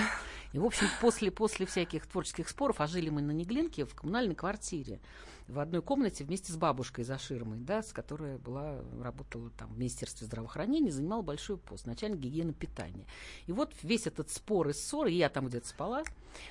И, 0.53 0.59
в 0.59 0.65
общем, 0.65 0.87
после, 1.01 1.31
после 1.31 1.67
всяких 1.67 2.07
творческих 2.07 2.49
споров, 2.49 2.81
а 2.81 2.87
жили 2.87 3.09
мы 3.09 3.23
на 3.23 3.33
Неглинке, 3.33 3.85
в 3.85 3.95
коммунальной 3.95 4.32
съемной 4.33 4.35
квартире 4.35 5.01
в 5.49 5.59
одной 5.59 5.83
комнате 5.83 6.25
вместе 6.25 6.53
с 6.53 6.57
бабушкой 6.57 7.05
за 7.05 7.19
ширмой, 7.19 7.59
да, 7.59 7.83
с 7.83 7.93
которой 7.93 8.39
была, 8.39 8.81
работала 9.01 9.51
там 9.51 9.73
в 9.73 9.79
Министерстве 9.79 10.27
здравоохранения, 10.27 10.91
занимала 10.91 11.23
большой 11.23 11.59
пост, 11.59 11.87
начальник 11.87 12.21
гигиены 12.21 12.53
питания. 12.53 13.07
И 13.47 13.53
вот 13.53 13.75
весь 13.83 14.07
этот 14.07 14.31
спор 14.31 14.69
и 14.69 14.73
ссор, 14.73 15.09
и 15.09 15.15
я 15.15 15.29
там 15.29 15.49
где-то 15.49 15.69
спала 15.69 16.05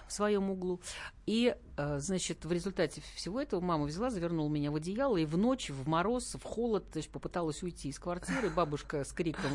в 0.07 0.13
своем 0.13 0.51
углу, 0.51 0.81
и, 1.25 1.55
э, 1.77 1.99
значит, 1.99 2.45
в 2.45 2.51
результате 2.51 3.01
всего 3.15 3.41
этого 3.41 3.61
мама 3.61 3.85
взяла, 3.85 4.11
завернула 4.11 4.49
меня 4.49 4.71
в 4.71 4.75
одеяло, 4.75 5.17
и 5.17 5.25
в 5.25 5.37
ночь, 5.37 5.69
в 5.69 5.87
мороз, 5.87 6.35
в 6.35 6.43
холод, 6.43 6.91
то 6.91 6.97
есть 6.97 7.09
попыталась 7.09 7.63
уйти 7.63 7.89
из 7.89 7.97
квартиры, 7.97 8.49
бабушка 8.49 9.03
с 9.03 9.11
криком 9.11 9.51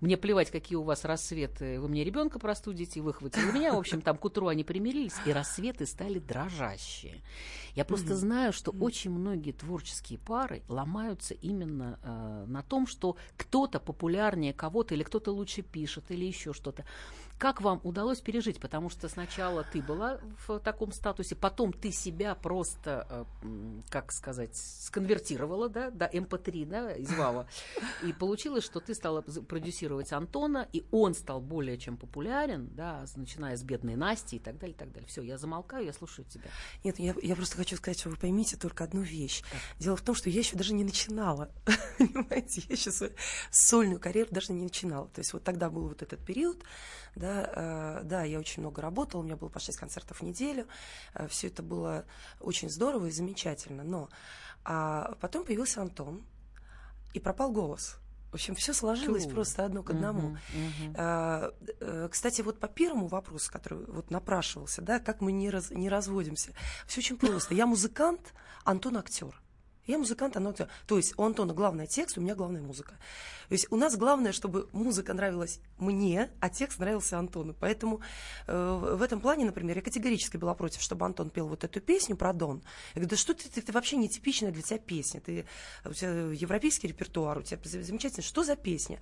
«Мне 0.00 0.16
плевать, 0.16 0.50
какие 0.50 0.76
у 0.76 0.82
вас 0.82 1.04
рассветы, 1.04 1.80
вы 1.80 1.88
мне 1.88 2.04
ребенка 2.04 2.38
простудите», 2.38 3.00
и 3.00 3.02
выхватила 3.02 3.50
меня, 3.52 3.72
в 3.72 3.78
общем, 3.78 4.02
там 4.02 4.18
к 4.18 4.24
утру 4.24 4.48
они 4.48 4.64
примирились, 4.64 5.14
и 5.24 5.32
рассветы 5.32 5.86
стали 5.86 6.18
дрожащие. 6.18 7.22
Я 7.74 7.84
просто 7.84 8.16
знаю, 8.16 8.52
что 8.52 8.70
очень 8.70 9.10
многие 9.10 9.52
творческие 9.52 10.18
пары 10.18 10.62
ломаются 10.68 11.34
именно 11.34 11.98
э, 12.02 12.44
на 12.46 12.62
том, 12.62 12.86
что 12.86 13.16
кто-то 13.36 13.80
популярнее 13.80 14.52
кого-то, 14.52 14.94
или 14.94 15.02
кто-то 15.02 15.32
лучше 15.32 15.62
пишет, 15.62 16.10
или 16.10 16.24
еще 16.26 16.52
что-то. 16.52 16.84
Как 17.42 17.60
вам 17.60 17.80
удалось 17.82 18.20
пережить? 18.20 18.60
Потому 18.60 18.88
что 18.88 19.08
сначала 19.08 19.64
ты 19.64 19.82
была 19.82 20.20
в 20.46 20.60
таком 20.60 20.92
статусе, 20.92 21.34
потом 21.34 21.72
ты 21.72 21.90
себя 21.90 22.36
просто, 22.36 23.26
э, 23.42 23.80
как 23.90 24.12
сказать, 24.12 24.54
сконвертировала, 24.54 25.68
да, 25.68 25.90
до 25.90 26.06
МП3, 26.06 26.66
да, 26.66 26.92
из 26.92 27.12
ВАВа. 27.12 27.48
И 28.04 28.12
получилось, 28.12 28.62
что 28.62 28.78
ты 28.78 28.94
стала 28.94 29.22
продюсировать 29.22 30.12
Антона, 30.12 30.68
и 30.72 30.84
он 30.92 31.14
стал 31.14 31.40
более 31.40 31.78
чем 31.78 31.96
популярен, 31.96 32.68
да, 32.76 33.04
начиная 33.16 33.56
с 33.56 33.64
бедной 33.64 33.96
Насти 33.96 34.36
и 34.36 34.38
так 34.38 34.58
далее, 34.58 34.76
и 34.76 34.78
так 34.78 34.92
далее. 34.92 35.08
Все, 35.08 35.22
я 35.22 35.36
замолкаю, 35.36 35.86
я 35.86 35.92
слушаю 35.92 36.24
тебя. 36.26 36.48
Нет, 36.84 37.00
я, 37.00 37.12
я 37.20 37.34
просто 37.34 37.56
хочу 37.56 37.74
сказать, 37.74 37.98
что 37.98 38.10
вы 38.10 38.14
поймите 38.14 38.56
только 38.56 38.84
одну 38.84 39.00
вещь. 39.00 39.42
Дело 39.80 39.96
в 39.96 40.02
том, 40.02 40.14
что 40.14 40.30
я 40.30 40.38
еще 40.38 40.56
даже 40.56 40.74
не 40.74 40.84
начинала. 40.84 41.50
Понимаете, 41.98 42.62
я 42.68 42.76
еще 42.76 42.92
свою 42.92 43.14
сольную 43.50 43.98
карьеру 43.98 44.28
даже 44.30 44.52
не 44.52 44.62
начинала. 44.62 45.08
То 45.08 45.18
есть 45.18 45.32
вот 45.32 45.42
тогда 45.42 45.70
был 45.70 45.88
вот 45.88 46.02
этот 46.02 46.24
период, 46.24 46.62
да, 47.14 47.50
э, 47.54 48.00
да, 48.04 48.22
я 48.24 48.38
очень 48.38 48.62
много 48.62 48.82
работала, 48.82 49.20
у 49.20 49.24
меня 49.24 49.36
было 49.36 49.48
по 49.48 49.60
6 49.60 49.78
концертов 49.78 50.20
в 50.20 50.22
неделю. 50.22 50.66
все 51.28 51.48
это 51.48 51.62
было 51.62 52.04
очень 52.40 52.70
здорово 52.70 53.06
и 53.06 53.10
замечательно. 53.10 53.82
Но 53.84 54.08
а 54.64 55.16
потом 55.20 55.44
появился 55.44 55.82
Антон, 55.82 56.22
и 57.12 57.20
пропал 57.20 57.52
голос. 57.52 57.96
В 58.30 58.34
общем, 58.34 58.54
все 58.54 58.72
сложилось 58.72 59.24
Тю. 59.24 59.30
просто 59.30 59.64
одно 59.66 59.82
к 59.82 59.90
одному. 59.90 60.38
Мгм. 60.54 60.94
А, 60.96 61.52
э, 61.80 62.08
Кстати, 62.10 62.40
вот 62.40 62.58
по 62.58 62.66
первому 62.68 63.06
вопросу, 63.06 63.52
который 63.52 63.84
вот 63.86 64.10
напрашивался, 64.10 64.80
да, 64.80 64.98
как 65.00 65.20
мы 65.20 65.32
не, 65.32 65.50
раз- 65.50 65.70
не 65.70 65.90
разводимся, 65.90 66.52
все 66.86 67.00
очень 67.00 67.18
просто. 67.18 67.54
Я 67.54 67.66
музыкант, 67.66 68.32
Антон 68.64 68.96
актер. 68.96 69.38
Я 69.86 69.98
музыкант, 69.98 70.36
Антон 70.36 70.52
актер. 70.52 70.68
То 70.86 70.96
есть 70.96 71.14
у 71.18 71.24
Антона 71.24 71.52
главный 71.54 71.88
текст, 71.88 72.16
у 72.16 72.20
меня 72.20 72.36
главная 72.36 72.62
музыка. 72.62 72.92
То 73.48 73.54
есть 73.54 73.66
у 73.70 73.76
нас 73.76 73.96
главное, 73.96 74.30
чтобы 74.30 74.68
музыка 74.72 75.12
нравилась 75.12 75.58
мне, 75.76 76.30
а 76.40 76.48
текст 76.50 76.78
нравился 76.78 77.18
Антону. 77.18 77.52
Поэтому 77.58 78.00
э, 78.46 78.94
в 78.96 79.02
этом 79.02 79.20
плане, 79.20 79.44
например, 79.44 79.76
я 79.76 79.82
категорически 79.82 80.36
была 80.36 80.54
против, 80.54 80.80
чтобы 80.80 81.04
Антон 81.04 81.30
пел 81.30 81.48
вот 81.48 81.64
эту 81.64 81.80
песню 81.80 82.16
про 82.16 82.32
Дон. 82.32 82.62
Я 82.94 83.00
говорю, 83.00 83.10
да 83.10 83.16
что 83.16 83.34
ты, 83.34 83.48
ты, 83.48 83.60
ты 83.60 83.72
вообще 83.72 83.96
нетипичная 83.96 84.52
для 84.52 84.62
тебя 84.62 84.78
песня. 84.78 85.20
Ты, 85.20 85.46
у 85.84 85.92
тебя 85.92 86.10
европейский 86.30 86.86
репертуар, 86.86 87.38
у 87.38 87.42
тебя 87.42 87.58
замечательно. 87.64 88.22
Что 88.22 88.44
за 88.44 88.54
песня? 88.54 89.00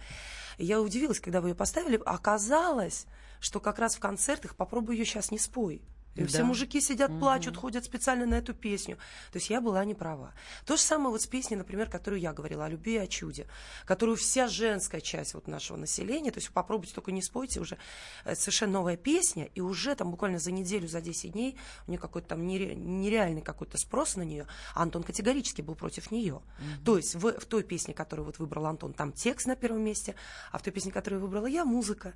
Я 0.57 0.81
удивилась, 0.81 1.21
когда 1.21 1.43
вы 1.43 1.51
ее 1.51 1.55
поставили. 1.55 2.01
Оказалось, 2.07 3.07
что 3.39 3.61
как 3.61 3.79
раз 3.79 3.97
в 3.97 4.01
концертах 4.01 4.57
попробуй 4.57 4.97
ее 4.97 5.05
сейчас 5.05 5.31
не 5.31 5.39
спой. 5.39 5.83
И 6.21 6.27
Все 6.27 6.39
Да. 6.39 6.45
мужики 6.45 6.81
сидят, 6.81 7.11
плачут, 7.19 7.57
ходят 7.57 7.85
специально 7.85 8.27
на 8.27 8.35
эту 8.35 8.55
песню. 8.55 8.97
То 9.33 9.39
есть 9.39 9.51
я 9.51 9.61
была 9.61 9.85
не 9.85 9.95
права. 9.95 10.33
То 10.67 10.77
же 10.77 10.83
самое 10.83 11.11
вот 11.11 11.23
с 11.23 11.27
песней, 11.27 11.57
например, 11.57 11.89
которую 11.91 12.21
я 12.21 12.33
говорила 12.33 12.65
о 12.67 12.69
любви 12.69 12.95
и 12.95 12.99
о 12.99 13.07
чуде, 13.07 13.47
которую 13.87 14.17
вся 14.17 14.49
женская 14.49 15.01
часть 15.01 15.35
вот 15.35 15.49
нашего 15.49 15.77
населения, 15.77 16.31
то 16.31 16.39
есть 16.39 16.51
попробуйте 16.51 16.95
только 16.95 17.13
не 17.13 17.23
спойте, 17.23 17.61
уже 17.61 17.79
э, 18.25 18.35
совершенно 18.35 18.73
новая 18.75 18.97
песня, 18.97 19.49
и 19.55 19.61
уже 19.61 19.95
там 19.95 20.11
буквально 20.11 20.39
за 20.39 20.51
неделю, 20.53 20.89
за 20.89 21.01
10 21.01 21.33
дней 21.33 21.57
у 21.87 21.91
нее 21.91 21.99
какой-то 22.01 22.29
там 22.29 22.47
нере- 22.47 22.75
нереальный 22.75 23.43
какой-то 23.43 23.79
спрос 23.79 24.17
на 24.17 24.23
нее, 24.23 24.47
а 24.75 24.83
Антон 24.83 25.03
категорически 25.03 25.63
был 25.63 25.75
против 25.75 26.11
нее. 26.11 26.43
То 26.85 26.97
есть 26.97 27.15
в, 27.15 27.33
в 27.39 27.45
той 27.47 27.63
песне, 27.63 27.95
которую 27.95 28.27
вот 28.27 28.39
выбрал 28.39 28.67
Антон, 28.67 28.93
там 28.93 29.13
текст 29.13 29.47
на 29.47 29.57
первом 29.57 29.83
месте, 29.83 30.15
а 30.53 30.59
в 30.59 30.63
той 30.63 30.73
песне, 30.73 30.93
которую 30.93 31.23
выбрала 31.23 31.47
я, 31.47 31.65
музыка. 31.65 32.15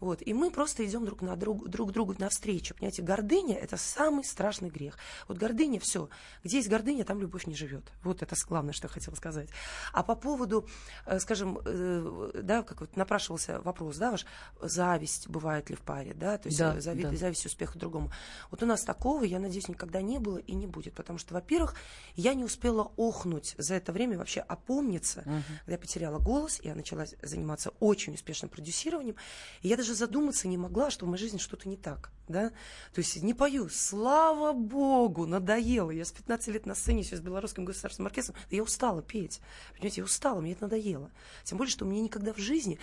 Вот. 0.00 0.22
И 0.26 0.32
мы 0.34 0.50
просто 0.50 0.84
идем 0.84 1.04
друг 1.04 1.22
на 1.22 1.36
друг, 1.36 1.68
друг 1.68 1.92
другу 1.92 2.14
навстречу. 2.18 2.74
Понимаете, 2.74 3.02
гордыня– 3.40 3.58
это 3.62 3.76
самый 3.76 4.24
страшный 4.24 4.70
грех. 4.70 4.98
Вот 5.28 5.38
гордыня– 5.38 5.80
все. 5.80 6.08
Где 6.44 6.58
есть 6.58 6.68
гордыня, 6.68 7.04
там 7.04 7.20
любовь 7.20 7.46
не 7.46 7.54
живет. 7.54 7.84
Вот 8.02 8.22
это 8.22 8.34
главное, 8.48 8.72
что 8.72 8.86
я 8.86 8.92
хотела 8.92 9.14
сказать. 9.14 9.48
А 9.92 10.02
по 10.02 10.14
поводу, 10.14 10.68
э, 11.06 11.18
скажем, 11.20 11.58
э, 11.64 12.40
да, 12.42 12.62
как 12.62 12.80
вот 12.80 12.96
напрашивался 12.96 13.60
вопрос, 13.62 13.96
да, 13.96 14.10
ваш, 14.10 14.26
зависть 14.60 15.28
бывает 15.28 15.70
ли 15.70 15.76
в 15.76 15.80
паре, 15.80 16.14
да, 16.14 16.38
то 16.38 16.48
есть 16.48 16.58
Да, 16.58 16.74
э, 16.76 16.78
зави- 16.78 17.02
да. 17.10 17.16
зависть 17.16 17.46
успеха 17.46 17.78
другому. 17.78 18.10
Вот 18.50 18.62
у 18.62 18.66
нас 18.66 18.82
такого, 18.82 19.24
я 19.24 19.38
надеюсь, 19.38 19.68
никогда 19.68 20.00
не 20.02 20.18
было 20.18 20.38
и 20.38 20.54
не 20.54 20.66
будет, 20.66 20.94
потому 20.94 21.18
что, 21.18 21.34
во-первых, 21.34 21.74
я 22.16 22.34
не 22.34 22.44
успела 22.44 22.92
охнуть 22.96 23.54
за 23.58 23.74
это 23.74 23.92
время, 23.92 24.18
вообще 24.18 24.40
опомниться, 24.40 25.22
когда 25.22 25.72
я 25.72 25.78
потеряла 25.78 26.18
голос, 26.18 26.60
я 26.62 26.74
начала 26.74 27.04
заниматься 27.22 27.70
очень 27.80 28.14
успешным 28.14 28.50
продюсированием, 28.50 29.16
и 29.62 29.68
я 29.68 29.76
даже 29.76 29.94
задуматься 29.94 30.48
не 30.48 30.58
могла, 30.58 30.90
что 30.90 31.06
в 31.06 31.08
моей 31.08 31.20
жизни 31.20 31.38
что-то 31.38 31.68
не 31.68 31.76
так, 31.76 32.10
да, 32.30 32.50
то 32.92 33.00
есть 33.00 33.22
не 33.22 33.34
пою, 33.34 33.68
слава 33.68 34.52
богу, 34.52 35.26
надоело, 35.26 35.90
я 35.90 36.04
с 36.04 36.12
15 36.12 36.48
лет 36.48 36.66
на 36.66 36.74
сцене 36.74 37.02
сейчас 37.02 37.18
с 37.18 37.22
Белорусским 37.22 37.64
государственным 37.64 38.06
оркестром, 38.06 38.36
я 38.50 38.62
устала 38.62 39.02
петь, 39.02 39.40
понимаете, 39.74 40.00
я 40.00 40.04
устала, 40.04 40.40
мне 40.40 40.52
это 40.52 40.62
надоело, 40.62 41.10
тем 41.44 41.58
более, 41.58 41.70
что 41.70 41.84
мне 41.84 42.00
никогда 42.00 42.32
в 42.32 42.38
жизни 42.38 42.78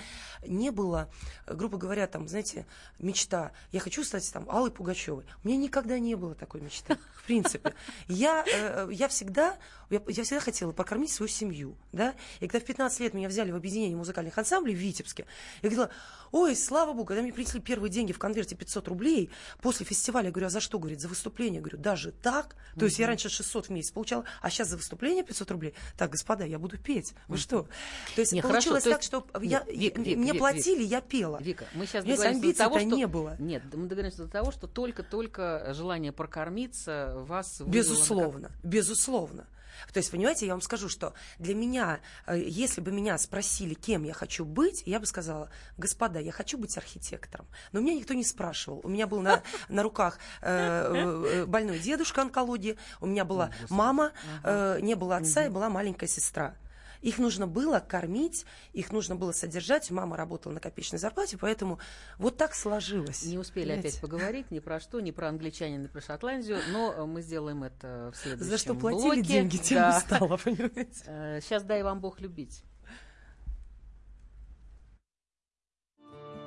не 0.45 0.71
было, 0.71 1.09
грубо 1.47 1.77
говоря, 1.77 2.07
там, 2.07 2.27
знаете, 2.27 2.65
мечта, 2.99 3.51
я 3.71 3.79
хочу 3.79 4.03
стать 4.03 4.31
там 4.31 4.49
Аллой 4.49 4.71
Пугачевой, 4.71 5.25
у 5.43 5.47
меня 5.47 5.57
никогда 5.57 5.97
не 5.99 6.15
было 6.15 6.35
такой 6.35 6.61
мечты, 6.61 6.97
в 7.15 7.23
принципе, 7.25 7.73
я, 8.07 8.45
э, 8.45 8.89
я 8.91 9.07
всегда, 9.07 9.57
я, 9.89 10.01
я 10.07 10.23
всегда 10.23 10.39
хотела 10.39 10.71
покормить 10.71 11.11
свою 11.11 11.29
семью, 11.29 11.75
да, 11.91 12.15
и 12.39 12.47
когда 12.47 12.59
в 12.59 12.67
15 12.67 12.99
лет 12.99 13.13
меня 13.13 13.29
взяли 13.29 13.51
в 13.51 13.55
объединение 13.55 13.97
музыкальных 13.97 14.37
ансамблей 14.37 14.75
в 14.75 14.79
Витебске, 14.79 15.25
я 15.61 15.69
говорила, 15.69 15.91
ой, 16.31 16.55
слава 16.55 16.93
богу, 16.93 17.05
когда 17.05 17.21
мне 17.21 17.33
принесли 17.33 17.59
первые 17.59 17.89
деньги 17.89 18.11
в 18.11 18.19
конверте 18.19 18.55
500 18.55 18.87
рублей, 18.87 19.29
после 19.61 19.85
фестиваля, 19.85 20.31
говорю, 20.31 20.47
а 20.47 20.49
за 20.49 20.59
что, 20.59 20.79
говорит, 20.79 21.01
за 21.01 21.07
выступление, 21.07 21.61
говорю, 21.61 21.77
даже 21.77 22.11
так, 22.11 22.55
то 22.77 22.85
есть 22.85 22.99
я 22.99 23.07
раньше 23.07 23.29
600 23.29 23.67
в 23.67 23.69
месяц 23.69 23.91
получала, 23.91 24.23
а 24.41 24.49
сейчас 24.49 24.69
за 24.69 24.77
выступление 24.77 25.23
500 25.23 25.51
рублей, 25.51 25.73
так, 25.97 26.11
господа, 26.11 26.45
я 26.45 26.59
буду 26.59 26.77
петь, 26.77 27.13
вы 27.27 27.37
что? 27.37 27.67
То 28.15 28.21
есть 28.21 28.31
Не, 28.31 28.41
хорошо, 28.41 28.71
получилось 28.71 28.83
то 28.83 28.89
так, 28.91 29.03
что 29.03 29.27
я, 29.41 29.63
Вик, 29.67 29.97
Вик, 29.97 30.17
мне 30.17 30.31
Вик, 30.31 30.39
платили, 30.39 30.83
я 30.83 31.01
пела. 31.01 31.37
Вика, 31.41 31.65
мы 31.73 31.85
сейчас 31.85 32.03
договоримся 32.03 32.41
до 32.41 32.57
того, 32.57 32.79
что... 32.79 32.87
не 32.87 33.07
было. 33.07 33.35
Нет, 33.39 33.63
мы 33.73 33.87
договоримся 33.87 34.25
до 34.25 34.29
того, 34.29 34.51
что 34.51 34.67
только-только 34.67 35.73
желание 35.73 36.11
прокормиться 36.11 37.13
вас 37.15 37.61
Безусловно, 37.61 38.51
безусловно. 38.63 39.47
То 39.93 39.97
есть, 39.97 40.11
понимаете, 40.11 40.45
я 40.45 40.53
вам 40.53 40.61
скажу, 40.61 40.89
что 40.89 41.13
для 41.39 41.55
меня, 41.55 41.99
э, 42.25 42.39
если 42.39 42.81
бы 42.81 42.91
меня 42.91 43.17
спросили, 43.17 43.73
кем 43.73 44.03
я 44.03 44.13
хочу 44.13 44.45
быть, 44.45 44.83
я 44.85 44.99
бы 44.99 45.05
сказала, 45.05 45.49
господа, 45.77 46.19
я 46.19 46.31
хочу 46.31 46.57
быть 46.57 46.77
архитектором. 46.77 47.47
Но 47.71 47.79
меня 47.79 47.95
никто 47.95 48.13
не 48.13 48.23
спрашивал. 48.23 48.81
У 48.83 48.89
меня 48.89 49.07
был 49.07 49.21
на, 49.21 49.43
на 49.69 49.83
руках 49.83 50.19
э, 50.41 50.51
э, 50.51 51.45
больной 51.45 51.79
дедушка 51.79 52.21
онкологии, 52.21 52.77
у 53.01 53.05
меня 53.05 53.25
была 53.25 53.51
мама, 53.69 54.11
э, 54.43 54.79
не 54.81 54.95
было 54.95 55.17
отца, 55.17 55.45
и 55.45 55.49
была 55.49 55.69
маленькая 55.69 56.07
сестра. 56.07 56.55
Их 57.01 57.19
нужно 57.19 57.47
было 57.47 57.79
кормить, 57.79 58.45
их 58.73 58.91
нужно 58.91 59.15
было 59.15 59.31
содержать. 59.31 59.89
Мама 59.91 60.17
работала 60.17 60.53
на 60.53 60.59
копеечной 60.59 60.99
зарплате, 60.99 61.37
поэтому 61.37 61.79
вот 62.17 62.37
так 62.37 62.55
сложилось. 62.55 63.23
Не 63.25 63.37
успели 63.37 63.65
Понимаете? 63.65 63.89
опять 63.89 64.01
поговорить 64.01 64.51
ни 64.51 64.59
про 64.59 64.79
что, 64.79 64.99
ни 64.99 65.11
про 65.11 65.29
англичанина, 65.29 65.83
ни 65.83 65.87
про 65.87 66.01
Шотландию, 66.01 66.59
но 66.71 66.93
э, 66.93 67.05
мы 67.05 67.21
сделаем 67.21 67.63
это 67.63 68.11
в 68.13 68.17
следующем 68.17 68.49
За 68.51 68.57
что 68.57 68.73
платили 68.75 69.03
блоке. 69.05 69.21
деньги, 69.21 69.57
тем 69.57 69.77
Да. 69.77 69.97
и 69.97 70.01
стало, 70.01 70.37
понимаете? 70.43 71.03
Э, 71.05 71.39
Сейчас 71.41 71.63
дай 71.63 71.83
вам 71.83 71.99
Бог 72.01 72.19
любить. 72.19 72.63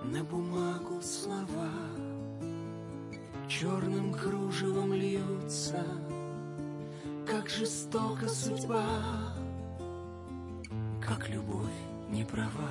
На 0.02 0.24
бумагу 0.24 1.00
слова 1.02 1.70
черным 3.48 4.14
кружевом 4.14 4.92
льются, 4.94 5.84
как 7.26 7.48
жестока 7.48 8.28
судьба, 8.28 9.34
как 11.00 11.28
любовь 11.28 11.66
не 12.10 12.24
права, 12.24 12.70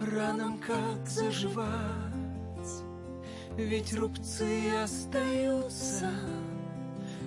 ранам 0.00 0.58
как 0.58 1.06
заживать, 1.06 1.68
ведь 3.56 3.92
рубцы 3.94 4.70
остаются, 4.82 6.10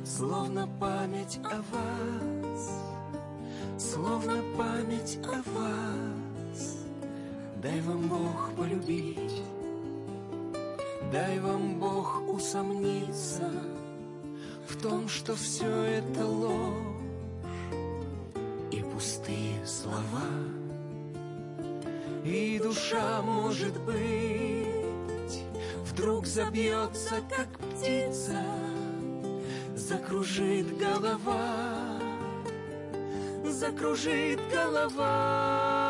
словно 0.05 0.67
память 0.79 1.39
о 1.43 1.61
вас, 1.71 2.83
словно 3.77 4.41
память 4.57 5.19
о 5.25 5.41
вас. 5.51 6.77
Дай 7.61 7.79
вам 7.81 8.07
Бог 8.07 8.51
полюбить, 8.57 9.43
дай 11.11 11.39
вам 11.39 11.79
Бог 11.79 12.21
усомниться 12.27 13.51
в 14.67 14.81
том, 14.81 15.07
что 15.07 15.35
все 15.35 15.69
это 15.69 16.25
ложь 16.25 17.00
пустые 19.01 19.65
слова. 19.65 20.29
И 22.23 22.59
душа, 22.61 23.23
может 23.23 23.79
быть, 23.81 25.43
вдруг 25.85 26.27
забьется, 26.27 27.15
как 27.27 27.47
птица, 27.57 28.43
закружит 29.75 30.77
голова, 30.77 31.99
закружит 33.43 34.39
голова. 34.53 35.80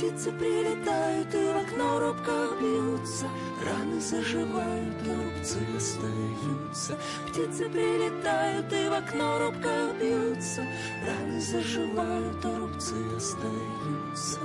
Птицы 0.00 0.32
прилетают 0.32 1.34
и 1.34 1.52
в 1.52 1.56
окно 1.58 2.00
робко 2.00 2.32
бьются, 2.58 3.28
Раны 3.62 4.00
заживают, 4.00 4.96
а 5.04 5.24
рубцы 5.24 5.58
остаются. 5.76 6.96
Птицы 7.28 7.68
прилетают 7.68 8.72
и 8.72 8.88
в 8.88 8.94
окно 8.94 9.38
робко 9.38 9.92
бьются, 10.00 10.66
Раны 11.06 11.38
заживают, 11.38 12.42
а 12.46 12.58
рубцы 12.60 12.94
остаются. 13.14 14.40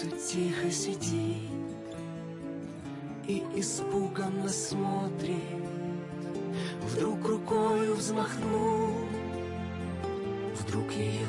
Птица 0.00 0.16
тихо 0.32 0.70
сидит 0.70 1.50
и 3.26 3.44
испуганно 3.56 4.48
смотрит. 4.48 5.36
Вдруг 6.82 7.22
рукою 7.26 7.94
взмахну, 7.96 8.94
вдруг 10.54 10.90
ее 10.92 11.28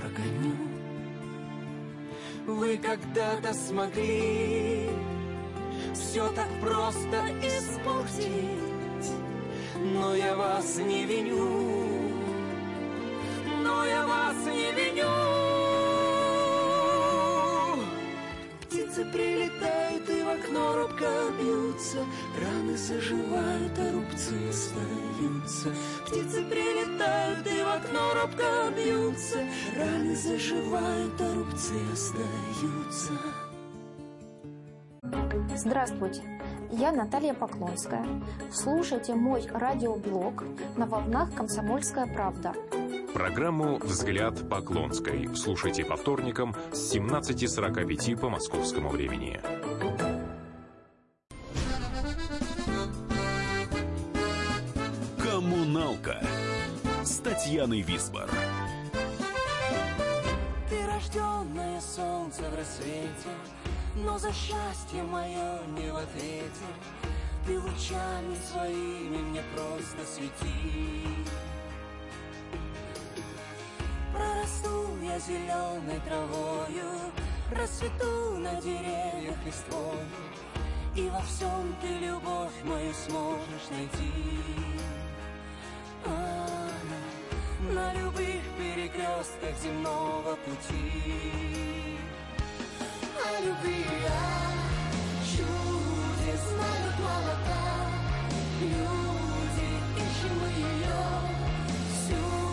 прогоню. 0.00 0.56
Вы 2.46 2.78
когда-то 2.78 3.54
смогли 3.54 4.90
все 5.94 6.28
так 6.32 6.48
просто 6.60 7.24
испортить, 7.40 9.12
но 9.94 10.16
я 10.16 10.34
вас 10.34 10.76
не 10.78 11.04
виню, 11.04 12.00
но 13.62 13.84
я 13.84 14.06
вас 14.06 14.36
не 14.46 14.72
виню. 14.72 14.77
Бьются, 21.98 22.06
Раны 22.40 22.76
заживают, 22.76 23.78
а 23.78 23.92
рубцы 23.92 24.34
остаются. 24.48 25.72
Птицы 26.06 26.44
прилетают 26.44 27.46
и 27.46 27.62
в 27.62 27.68
окно 27.68 28.14
робко 28.14 28.72
бьются, 28.76 29.38
Раны 29.76 30.14
заживают, 30.14 31.20
а 31.20 31.34
рубцы 31.34 31.74
остаются. 31.92 33.12
Здравствуйте, 35.56 36.22
я 36.70 36.92
Наталья 36.92 37.34
Поклонская. 37.34 38.06
Слушайте 38.52 39.14
мой 39.14 39.46
радиоблог 39.52 40.44
на 40.76 40.86
волнах 40.86 41.34
«Комсомольская 41.34 42.06
правда». 42.06 42.54
Программу 43.12 43.78
«Взгляд 43.78 44.48
Поклонской» 44.48 45.28
слушайте 45.34 45.84
по 45.84 45.96
вторникам 45.96 46.54
с 46.70 46.94
17.45 46.94 48.20
по 48.20 48.28
московскому 48.28 48.90
времени. 48.90 49.40
Татьяной 57.58 57.80
Висбор. 57.80 58.30
Ты 60.70 60.86
рожденное 60.86 61.80
солнце 61.80 62.42
в 62.42 62.54
рассвете, 62.54 63.32
но 63.96 64.16
за 64.16 64.32
счастье 64.32 65.02
мое 65.02 65.58
не 65.76 65.90
в 65.90 65.96
ответе. 65.96 66.68
Ты 67.44 67.58
лучами 67.58 68.36
своими 68.52 69.16
мне 69.16 69.42
просто 69.56 70.06
свети. 70.06 71.08
Прорасту 74.14 74.96
я 75.02 75.18
зеленой 75.18 76.00
травою, 76.06 77.10
расцвету 77.50 78.38
на 78.38 78.54
деревьях 78.60 79.36
листвою, 79.44 80.06
и 80.94 81.08
во 81.08 81.22
всем 81.22 81.74
ты 81.82 81.88
любовь 82.06 82.54
мою 82.62 82.94
сможешь 82.94 83.68
найти. 83.72 84.77
На 87.78 87.92
любых 87.94 88.40
перекрестках 88.58 89.54
земного 89.62 90.36
пути. 90.44 91.98
А 93.24 93.40
любви 93.44 93.84
я 94.02 94.24
чуде 95.30 96.34
знают 96.46 96.96
молока, 97.06 97.66
люди, 98.60 99.70
ищем 100.04 100.34
мы 100.40 100.50
ее 100.68 101.02
всюду, 101.92 102.47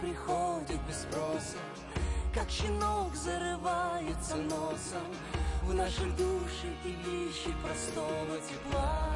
приходит 0.00 0.80
без 0.88 1.02
спроса, 1.02 1.58
как 2.34 2.48
щенок 2.50 3.14
зарывается 3.14 4.36
носом 4.36 5.06
в 5.62 5.74
наши 5.74 6.04
души 6.12 6.68
и 6.84 7.28
ищет 7.28 7.56
простого 7.62 8.38
тепла. 8.48 9.10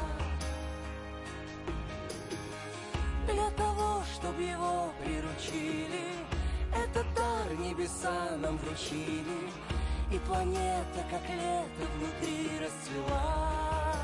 Для 3.27 3.51
того, 3.51 4.03
чтобы 4.15 4.43
его 4.43 4.93
приручили, 5.03 6.13
этот 6.75 7.07
дар 7.15 7.53
небеса 7.59 8.37
нам 8.41 8.57
вручили, 8.59 9.51
и 10.11 10.19
планета, 10.21 11.05
как 11.11 11.23
лето, 11.29 11.93
внутри 11.97 12.49
расцвела. 12.59 13.95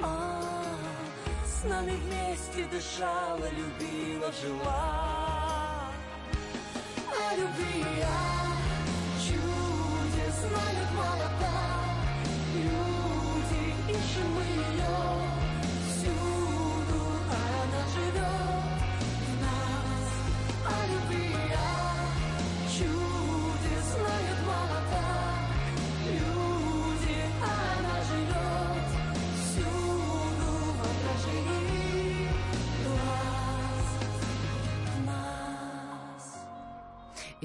А, 0.00 0.64
с 1.44 1.64
нами 1.64 1.92
вместе 1.92 2.64
дышала, 2.70 3.48
любила, 3.50 4.32
жила. 4.32 5.17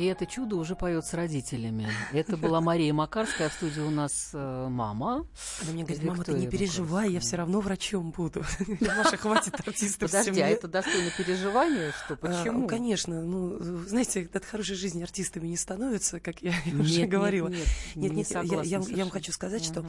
И 0.03 0.05
это 0.05 0.25
чудо 0.25 0.57
уже 0.57 0.75
поет 0.75 1.05
с 1.05 1.13
родителями. 1.13 1.89
Это 2.11 2.35
была 2.35 2.59
Мария 2.59 2.93
Макарская, 2.93 3.47
а 3.47 3.49
в 3.49 3.53
студии 3.53 3.79
у 3.79 3.89
нас 3.89 4.31
э, 4.33 4.67
мама. 4.69 5.25
Она 5.61 5.71
мне 5.71 5.83
говорит, 5.85 6.03
мама, 6.03 6.25
ты 6.25 6.33
не 6.33 6.45
переживай, 6.49 7.09
я 7.09 7.21
все 7.21 7.37
равно 7.37 7.61
врачом 7.61 8.11
буду. 8.11 8.43
Маша, 8.81 9.15
хватит 9.15 9.57
артистов 9.65 10.11
Подожди, 10.11 10.41
а 10.41 10.49
это 10.49 10.67
достойно 10.67 11.09
переживания? 11.17 11.93
Что, 12.03 12.15
А, 12.15 12.17
почему? 12.17 12.67
Конечно, 12.67 13.21
ну, 13.21 13.57
знаете, 13.87 14.29
от 14.33 14.43
хорошей 14.43 14.75
жизни 14.75 15.01
артистами 15.01 15.47
не 15.47 15.55
становятся, 15.55 16.19
как 16.19 16.41
я 16.41 16.53
уже 16.77 17.05
говорила. 17.05 17.47
Нет, 17.47 17.65
Нет, 17.95 18.11
не 18.11 18.23
нет, 18.23 18.89
я, 18.89 19.03
вам 19.03 19.09
хочу 19.09 19.31
сказать, 19.31 19.63
что 19.63 19.85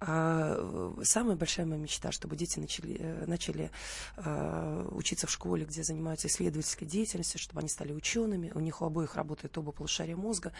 а, 0.00 0.96
самая 1.04 1.36
большая 1.36 1.66
моя 1.66 1.80
мечта, 1.80 2.10
чтобы 2.10 2.34
дети 2.34 2.58
начали, 2.58 3.70
э, 4.16 4.88
учиться 4.90 5.28
в 5.28 5.30
школе, 5.30 5.64
где 5.64 5.84
занимаются 5.84 6.26
исследовательской 6.26 6.88
деятельностью, 6.88 7.38
чтобы 7.38 7.60
они 7.60 7.68
стали 7.68 7.92
учеными. 7.92 8.50
У 8.52 8.58
них 8.58 8.82
у 8.82 8.84
обоих 8.84 9.14
работа 9.14 9.43
работает 9.44 9.58
оба 9.58 9.72
полушария 9.72 10.16
мозга. 10.16 10.52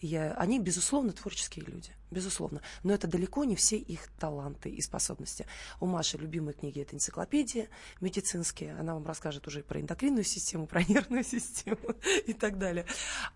Я, 0.00 0.32
они, 0.34 0.58
безусловно, 0.58 1.12
творческие 1.12 1.64
люди, 1.64 1.90
безусловно. 2.10 2.60
Но 2.84 2.92
это 2.92 3.06
далеко 3.06 3.44
не 3.44 3.56
все 3.56 3.76
их 3.76 4.08
таланты 4.18 4.70
и 4.70 4.80
способности. 4.80 5.46
У 5.80 5.86
Маши 5.86 6.18
любимые 6.18 6.54
книги– 6.54 6.80
это 6.82 6.94
энциклопедия 6.94 7.68
медицинские. 8.00 8.76
Она 8.78 8.94
вам 8.94 9.06
расскажет 9.06 9.46
уже 9.46 9.62
про 9.62 9.80
эндокринную 9.80 10.24
систему, 10.24 10.66
про 10.66 10.82
нервную 10.82 11.24
систему 11.24 11.78
и 12.26 12.32
так 12.32 12.58
далее. 12.58 12.86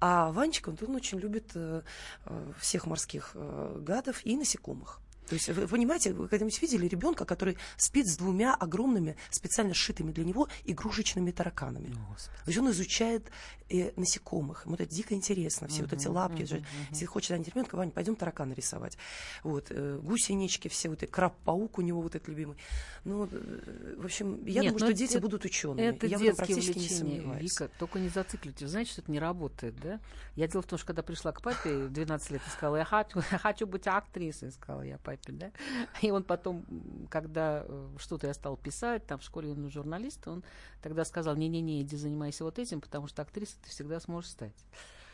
А 0.01 0.31
Ванечка, 0.33 0.71
он, 0.71 0.79
он 0.81 0.97
очень 0.97 1.19
любит 1.19 1.51
э, 1.55 1.83
э, 2.27 2.53
всех 2.59 2.87
морских 2.87 3.33
э, 3.35 3.79
гадов 3.81 4.25
и 4.25 4.37
насекомых. 4.37 5.01
То 5.29 5.35
есть, 5.35 5.49
вы 5.49 5.67
понимаете, 5.67 6.13
вы 6.13 6.29
когда-нибудь 6.29 6.61
видели 6.61 6.87
ребенка, 6.87 7.25
который 7.25 7.57
спит 7.77 8.07
с 8.07 8.17
двумя 8.17 8.55
огромными, 8.55 9.17
специально 9.31 9.73
сшитыми 9.75 10.13
для 10.13 10.25
него 10.25 10.49
игрушечными 10.65 11.31
тараканами? 11.31 11.87
То 11.93 12.49
есть 12.49 12.59
он 12.59 12.71
изучает 12.71 13.31
э, 13.71 13.93
насекомых. 13.97 14.67
Ему 14.67 14.75
это 14.75 14.87
дико 14.87 15.15
интересно. 15.15 15.69
Все 15.69 15.83
вот 15.83 15.93
эти 15.93 16.07
лапки. 16.07 16.45
же. 16.45 16.65
Если 16.91 17.07
хочет 17.07 17.31
ранить 17.31 17.49
ребенка, 17.49 17.77
Ваня, 17.77 17.91
пойдем 17.91 18.17
таракана 18.17 18.53
рисовать. 18.53 18.99
Вот, 19.43 19.67
э, 19.71 19.99
гусенички 20.03 20.69
все, 20.69 20.89
вот, 20.89 21.01
краб-паук 21.01 21.79
у 21.79 21.83
него 21.83 22.03
вот 22.03 22.15
этот 22.15 22.29
любимый. 22.29 22.57
Ну, 23.05 23.29
э, 23.31 23.97
в 23.99 24.05
общем, 24.05 24.45
я 24.45 24.63
Нет, 24.63 24.73
думаю, 24.73 24.73
ну 24.73 24.79
что 24.79 24.87
это- 24.87 24.95
дети 24.99 25.19
будут 25.19 25.45
учеными. 25.45 25.87
Это 25.87 26.07
я 26.07 26.19
детские 26.19 26.35
практически 26.35 26.79
не 26.79 26.89
сомневаюсь. 26.89 27.43
Вика, 27.43 27.71
только 27.79 27.99
не 27.99 28.09
зациклите. 28.09 28.67
Знаете, 28.67 28.93
что 28.93 29.03
это 29.03 29.11
не 29.11 29.19
работает, 29.19 29.75
да? 29.81 30.01
Я 30.37 30.49
дело 30.49 30.63
в 30.63 30.67
том, 30.67 30.79
что 30.79 30.87
когда 30.89 31.03
пришла 31.03 31.33
к 31.33 31.41
папе 31.43 31.87
в 31.87 31.93
12 31.93 32.31
лет 32.31 32.43
и 32.47 32.51
сказала, 32.51 32.77
я 32.77 32.85
хочу, 32.85 33.21
я 33.33 33.39
хочу 33.39 33.67
быть 33.67 33.87
актрисой, 33.87 34.53
сказала 34.53 34.83
я 34.83 34.99
папе, 34.99 35.22
да? 35.29 35.53
И 36.01 36.11
он 36.11 36.25
потом, 36.25 36.65
когда 37.11 37.65
э, 37.67 37.89
что-то 37.99 38.27
я 38.27 38.35
стал 38.35 38.57
писать, 38.57 39.07
там 39.07 39.19
в 39.19 39.23
школе 39.23 39.51
он 39.51 39.71
журналист, 39.71 40.27
он 40.27 40.43
тогда 40.83 41.05
сказал, 41.05 41.37
не-не-не, 41.37 41.83
иди 41.83 41.97
занимайся 41.97 42.45
вот 42.45 42.59
этим, 42.59 42.81
потому 42.81 43.07
что 43.07 43.23
актрисой 43.23 43.59
ты 43.63 43.71
всегда 43.71 44.01
сможешь 44.01 44.31
стать. 44.31 44.57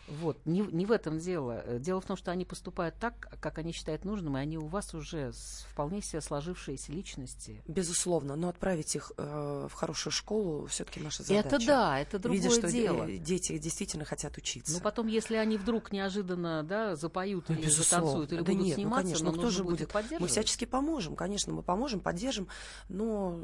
Вот, 0.08 0.38
не, 0.46 0.60
не 0.60 0.86
в 0.86 0.92
этом 0.92 1.18
дело. 1.18 1.62
Э, 1.66 1.78
Дело 1.78 2.00
в 2.00 2.04
том, 2.06 2.16
что 2.16 2.30
они 2.30 2.44
поступают 2.44 2.94
так, 2.98 3.28
как 3.40 3.58
они 3.58 3.72
считают 3.72 4.04
нужным, 4.04 4.36
и 4.36 4.40
они 4.40 4.56
у 4.56 4.66
вас 4.66 4.94
уже 4.94 5.32
с- 5.32 5.66
вполне 5.70 6.00
себе 6.00 6.20
сложившиеся 6.20 6.92
личности. 6.92 7.62
Безусловно, 7.66 8.34
но 8.34 8.48
отправить 8.48 8.94
их 8.96 9.12
э, 9.18 9.66
в 9.70 9.74
хорошую 9.74 10.12
школу 10.12 10.66
все-таки 10.66 11.00
наша 11.00 11.22
задача. 11.22 11.48
Это 11.48 11.66
да, 11.66 12.00
это 12.00 12.18
другое 12.18 12.40
Видя, 12.40 12.50
что 12.54 12.70
дело. 12.72 13.06
де- 13.06 13.18
дети 13.18 13.58
действительно 13.58 14.04
хотят 14.06 14.36
учиться. 14.38 14.72
Ну, 14.72 14.80
потом, 14.80 15.06
если 15.08 15.36
они 15.36 15.58
вдруг 15.58 15.92
неожиданно, 15.92 16.62
да, 16.62 16.96
запоют 16.96 17.48
Ну, 17.50 17.54
или 17.56 17.66
безусловно. 17.66 18.06
затанцуют, 18.06 18.32
или 18.32 18.38
да 18.40 18.52
будут 18.52 18.66
нет, 18.66 18.74
сниматься, 18.76 18.98
ну, 18.98 19.04
конечно, 19.04 19.24
но 19.26 19.32
ну, 19.32 19.38
кто 19.38 19.50
же 19.50 19.62
будет, 19.64 19.70
будет? 19.78 19.88
Мы 19.88 19.92
поддерживать. 19.92 20.30
всячески 20.32 20.64
поможем, 20.64 21.16
конечно, 21.16 21.52
мы 21.52 21.62
поможем, 21.62 22.00
поддержим, 22.00 22.48
но 22.88 23.40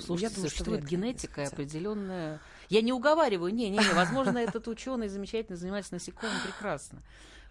Слушайте, 0.00 0.22
я 0.24 0.30
думаю, 0.30 0.30
что 0.30 0.40
существует 0.48 0.80
они 0.80 0.88
генетика 0.90 1.42
определенная. 1.46 2.40
Я 2.68 2.82
не 2.82 2.92
уговариваю, 2.92 3.52
не, 3.54 3.68
не, 3.70 3.78
не. 3.78 3.92
Возможно, 3.94 4.38
этот 4.38 4.66
ученый 4.68 5.08
замечательно 5.08 5.56
занимается 5.56 5.94
насекомым 5.94 6.36
прекрасно. 6.44 7.02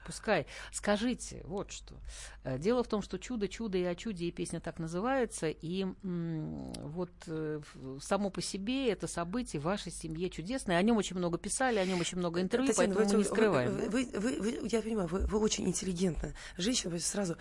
Пускай. 0.05 0.45
Скажите, 0.71 1.41
вот 1.45 1.71
что. 1.71 1.95
Э, 2.43 2.59
Дело 2.59 2.83
в 2.83 2.87
том, 2.87 3.01
что 3.01 3.17
чудо, 3.17 3.47
чудо 3.47 3.79
и 3.79 3.83
о 3.85 3.95
чуде, 3.95 4.25
и 4.25 4.31
песня 4.31 4.59
так 4.59 4.77
называется, 4.77 5.47
и 5.49 5.83
вот 6.03 7.09
э, 7.25 7.59
само 8.01 8.29
по 8.29 8.39
себе 8.39 8.91
это 8.91 9.07
событие 9.07 9.59
в 9.59 9.63
вашей 9.63 9.91
семье 9.91 10.29
чудесное. 10.29 10.77
О 10.77 10.81
нем 10.83 10.97
очень 10.97 11.15
много 11.15 11.39
писали, 11.39 11.79
о 11.79 11.85
нем 11.85 11.99
очень 11.99 12.19
много 12.19 12.39
интервью, 12.39 12.67
Татьяна, 12.71 12.93
поэтому 12.93 13.07
мы 13.09 13.23
вы- 13.23 13.23
не 13.23 13.35
скрываем. 13.35 13.71
Вы, 13.89 14.09
вы- 14.13 14.39
вы- 14.61 14.67
я 14.71 14.81
понимаю, 14.83 15.07
вы, 15.07 15.21
вы 15.25 15.39
очень 15.39 15.67
интеллигентная 15.67 16.35
женщина, 16.57 16.91
вы 16.91 16.99
сразу 16.99 17.35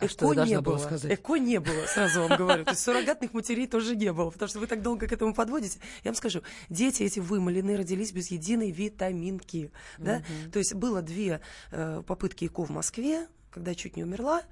А 0.00 0.06
эко 0.06 0.12
что 0.12 0.34
не 0.34 0.60
было. 0.60 0.78
сказать? 0.78 1.12
Эко 1.12 1.36
не 1.36 1.60
было, 1.60 1.86
сразу 1.86 2.22
вам 2.22 2.38
говорю. 2.38 2.64
То 2.64 2.70
есть 2.70 2.82
суррогатных 2.82 3.32
матерей 3.32 3.66
тоже 3.66 3.96
не 3.96 4.12
было, 4.12 4.30
потому 4.30 4.48
что 4.48 4.60
вы 4.60 4.66
так 4.66 4.82
долго 4.82 5.06
к 5.06 5.12
этому 5.12 5.34
подводите. 5.34 5.78
Я 6.04 6.10
вам 6.10 6.16
скажу, 6.16 6.42
дети 6.68 7.02
эти 7.02 7.20
вымыленные 7.20 7.76
родились 7.76 8.12
без 8.12 8.30
единой 8.30 8.70
витаминки. 8.70 9.72
Да? 9.98 10.22
То 10.52 10.58
есть 10.58 10.74
было 10.74 11.02
две 11.02 11.40
э, 11.70 12.02
попытки 12.06 12.46
ЭКО 12.46 12.64
в 12.64 12.70
Москве, 12.70 13.26
когда 13.50 13.74
чуть 13.74 13.96
не 13.96 14.04
умерла. 14.04 14.42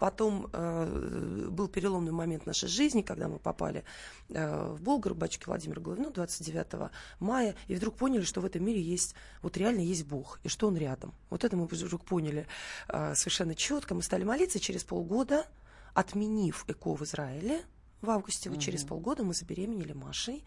Потом 0.00 0.48
э, 0.52 1.48
был 1.50 1.68
переломный 1.68 2.12
момент 2.12 2.46
нашей 2.46 2.68
жизни, 2.68 3.02
когда 3.02 3.28
мы 3.28 3.38
попали 3.38 3.84
э, 4.28 4.72
в 4.72 4.82
Болгар, 4.82 5.14
батюшки 5.14 5.46
Владимира 5.46 5.80
Головину 5.80 6.10
29 6.10 6.90
мая, 7.20 7.54
и 7.68 7.74
вдруг 7.74 7.96
поняли, 7.96 8.22
что 8.22 8.40
в 8.40 8.44
этом 8.44 8.64
мире 8.64 8.80
есть, 8.80 9.14
вот 9.42 9.56
реально 9.56 9.80
есть 9.80 10.06
Бог, 10.06 10.40
и 10.42 10.48
что 10.48 10.68
Он 10.68 10.76
рядом. 10.76 11.14
Вот 11.30 11.44
это 11.44 11.56
мы 11.56 11.66
вдруг 11.66 12.04
поняли 12.04 12.46
э, 12.88 13.14
совершенно 13.14 13.54
четко. 13.54 13.94
Мы 13.94 14.02
стали 14.02 14.24
молиться 14.24 14.60
через 14.60 14.84
полгода, 14.84 15.46
отменив 15.94 16.64
ЭКО 16.68 16.94
в 16.96 17.02
Израиле, 17.02 17.62
в 18.04 18.10
августе, 18.10 18.50
вот 18.50 18.60
через 18.60 18.84
полгода 18.84 19.24
мы 19.24 19.34
забеременели 19.34 19.92
Машей. 19.92 20.44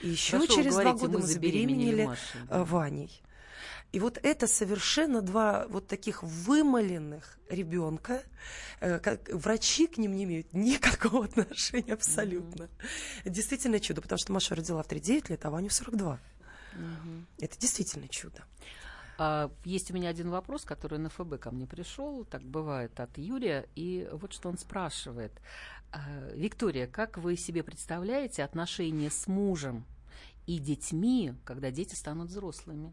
И 0.00 0.08
еще 0.08 0.38
Хорошо 0.38 0.54
через 0.54 0.74
два 0.74 0.92
года 0.92 1.08
мы 1.08 1.18
мы 1.18 1.26
забеременели 1.26 1.74
забеременели 1.74 2.04
Машей, 2.06 2.40
э, 2.42 2.46
да. 2.48 2.64
Ваней. 2.64 3.22
И 3.94 4.00
вот 4.00 4.18
это 4.20 4.48
совершенно 4.48 5.22
два 5.22 5.68
вот 5.68 5.86
таких 5.86 6.24
вымоленных 6.24 7.38
ребенка. 7.48 8.24
э, 8.80 8.98
как 8.98 9.28
врачи 9.28 9.86
к 9.86 9.98
ним 9.98 10.16
не 10.16 10.24
имеют 10.24 10.52
никакого 10.52 11.24
отношения 11.26 11.92
абсолютно. 11.92 12.68
Это 13.20 13.30
действительно 13.30 13.78
чудо, 13.78 14.02
потому 14.02 14.18
что 14.18 14.32
Маша 14.32 14.56
родила 14.56 14.82
в 14.82 14.88
39 14.88 15.30
лет, 15.30 15.44
а 15.44 15.50
Ваню 15.50 15.68
в 15.68 15.72
42. 15.72 16.18
Это 17.38 17.58
действительно 17.60 18.08
чудо. 18.08 18.42
А, 19.16 19.48
есть 19.64 19.92
у 19.92 19.94
меня 19.94 20.08
один 20.08 20.28
вопрос, 20.28 20.64
который 20.64 20.98
на 20.98 21.08
ФБ 21.08 21.38
ко 21.38 21.52
мне 21.52 21.68
пришел, 21.68 22.24
так 22.24 22.42
бывает, 22.42 22.98
от 22.98 23.16
Юрия, 23.16 23.68
и 23.76 24.08
вот 24.10 24.32
что 24.32 24.48
он 24.48 24.58
спрашивает. 24.58 25.30
А, 25.92 26.00
Виктория, 26.34 26.88
как 26.88 27.16
вы 27.16 27.36
себе 27.36 27.62
представляете 27.62 28.42
отношения 28.42 29.08
с 29.12 29.28
мужем 29.28 29.84
и 30.48 30.58
детьми, 30.58 31.34
когда 31.44 31.70
дети 31.70 31.94
станут 31.94 32.30
взрослыми? 32.30 32.92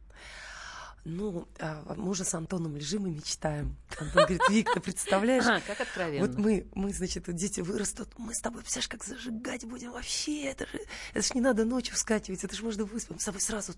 Ну, 1.04 1.48
а, 1.60 1.96
мы 1.98 2.10
уже 2.10 2.24
с 2.24 2.34
Антоном 2.36 2.76
лежим 2.76 3.08
и 3.08 3.12
мечтаем. 3.12 3.76
Антон 4.00 4.24
говорит, 4.24 4.42
Вик, 4.50 4.72
ты 4.72 4.80
представляешь, 4.80 5.46
А, 5.48 5.60
как 5.62 5.82
откровенно. 5.82 6.28
Вот 6.28 6.38
мы, 6.38 6.68
мы, 6.76 6.94
значит, 6.94 7.26
вот 7.26 7.36
дети 7.36 7.62
вырастут, 7.62 8.10
мы 8.20 8.36
с 8.36 8.40
тобой, 8.40 8.62
представляешь, 8.62 8.88
как 8.88 9.04
зажигать 9.04 9.66
будем 9.66 9.92
вообще, 9.94 10.44
это 10.44 10.68
же, 10.68 10.80
это 11.14 11.26
ж 11.26 11.34
не 11.34 11.42
надо 11.42 11.66
ночью 11.66 11.96
вскакивать, 11.96 12.44
это 12.44 12.56
же 12.56 12.64
можно 12.64 12.86
выспать, 12.86 13.16
мы 13.16 13.20
с 13.20 13.26
тобой 13.26 13.42
сразу 13.42 13.74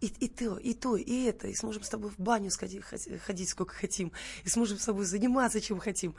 и, 0.00 0.06
и 0.06 0.28
то, 0.28 0.58
и 0.58 0.74
то, 0.74 0.96
и 0.96 1.24
это, 1.24 1.48
и 1.48 1.54
сможем 1.54 1.82
с 1.82 1.88
тобой 1.88 2.10
в 2.10 2.20
баню 2.20 2.50
сходить, 2.50 2.84
ходить 2.84 3.48
сколько 3.48 3.74
хотим, 3.74 4.12
и 4.44 4.48
сможем 4.48 4.78
с 4.78 4.84
тобой 4.84 5.06
заниматься 5.06 5.60
чем 5.60 5.80
хотим. 5.80 6.14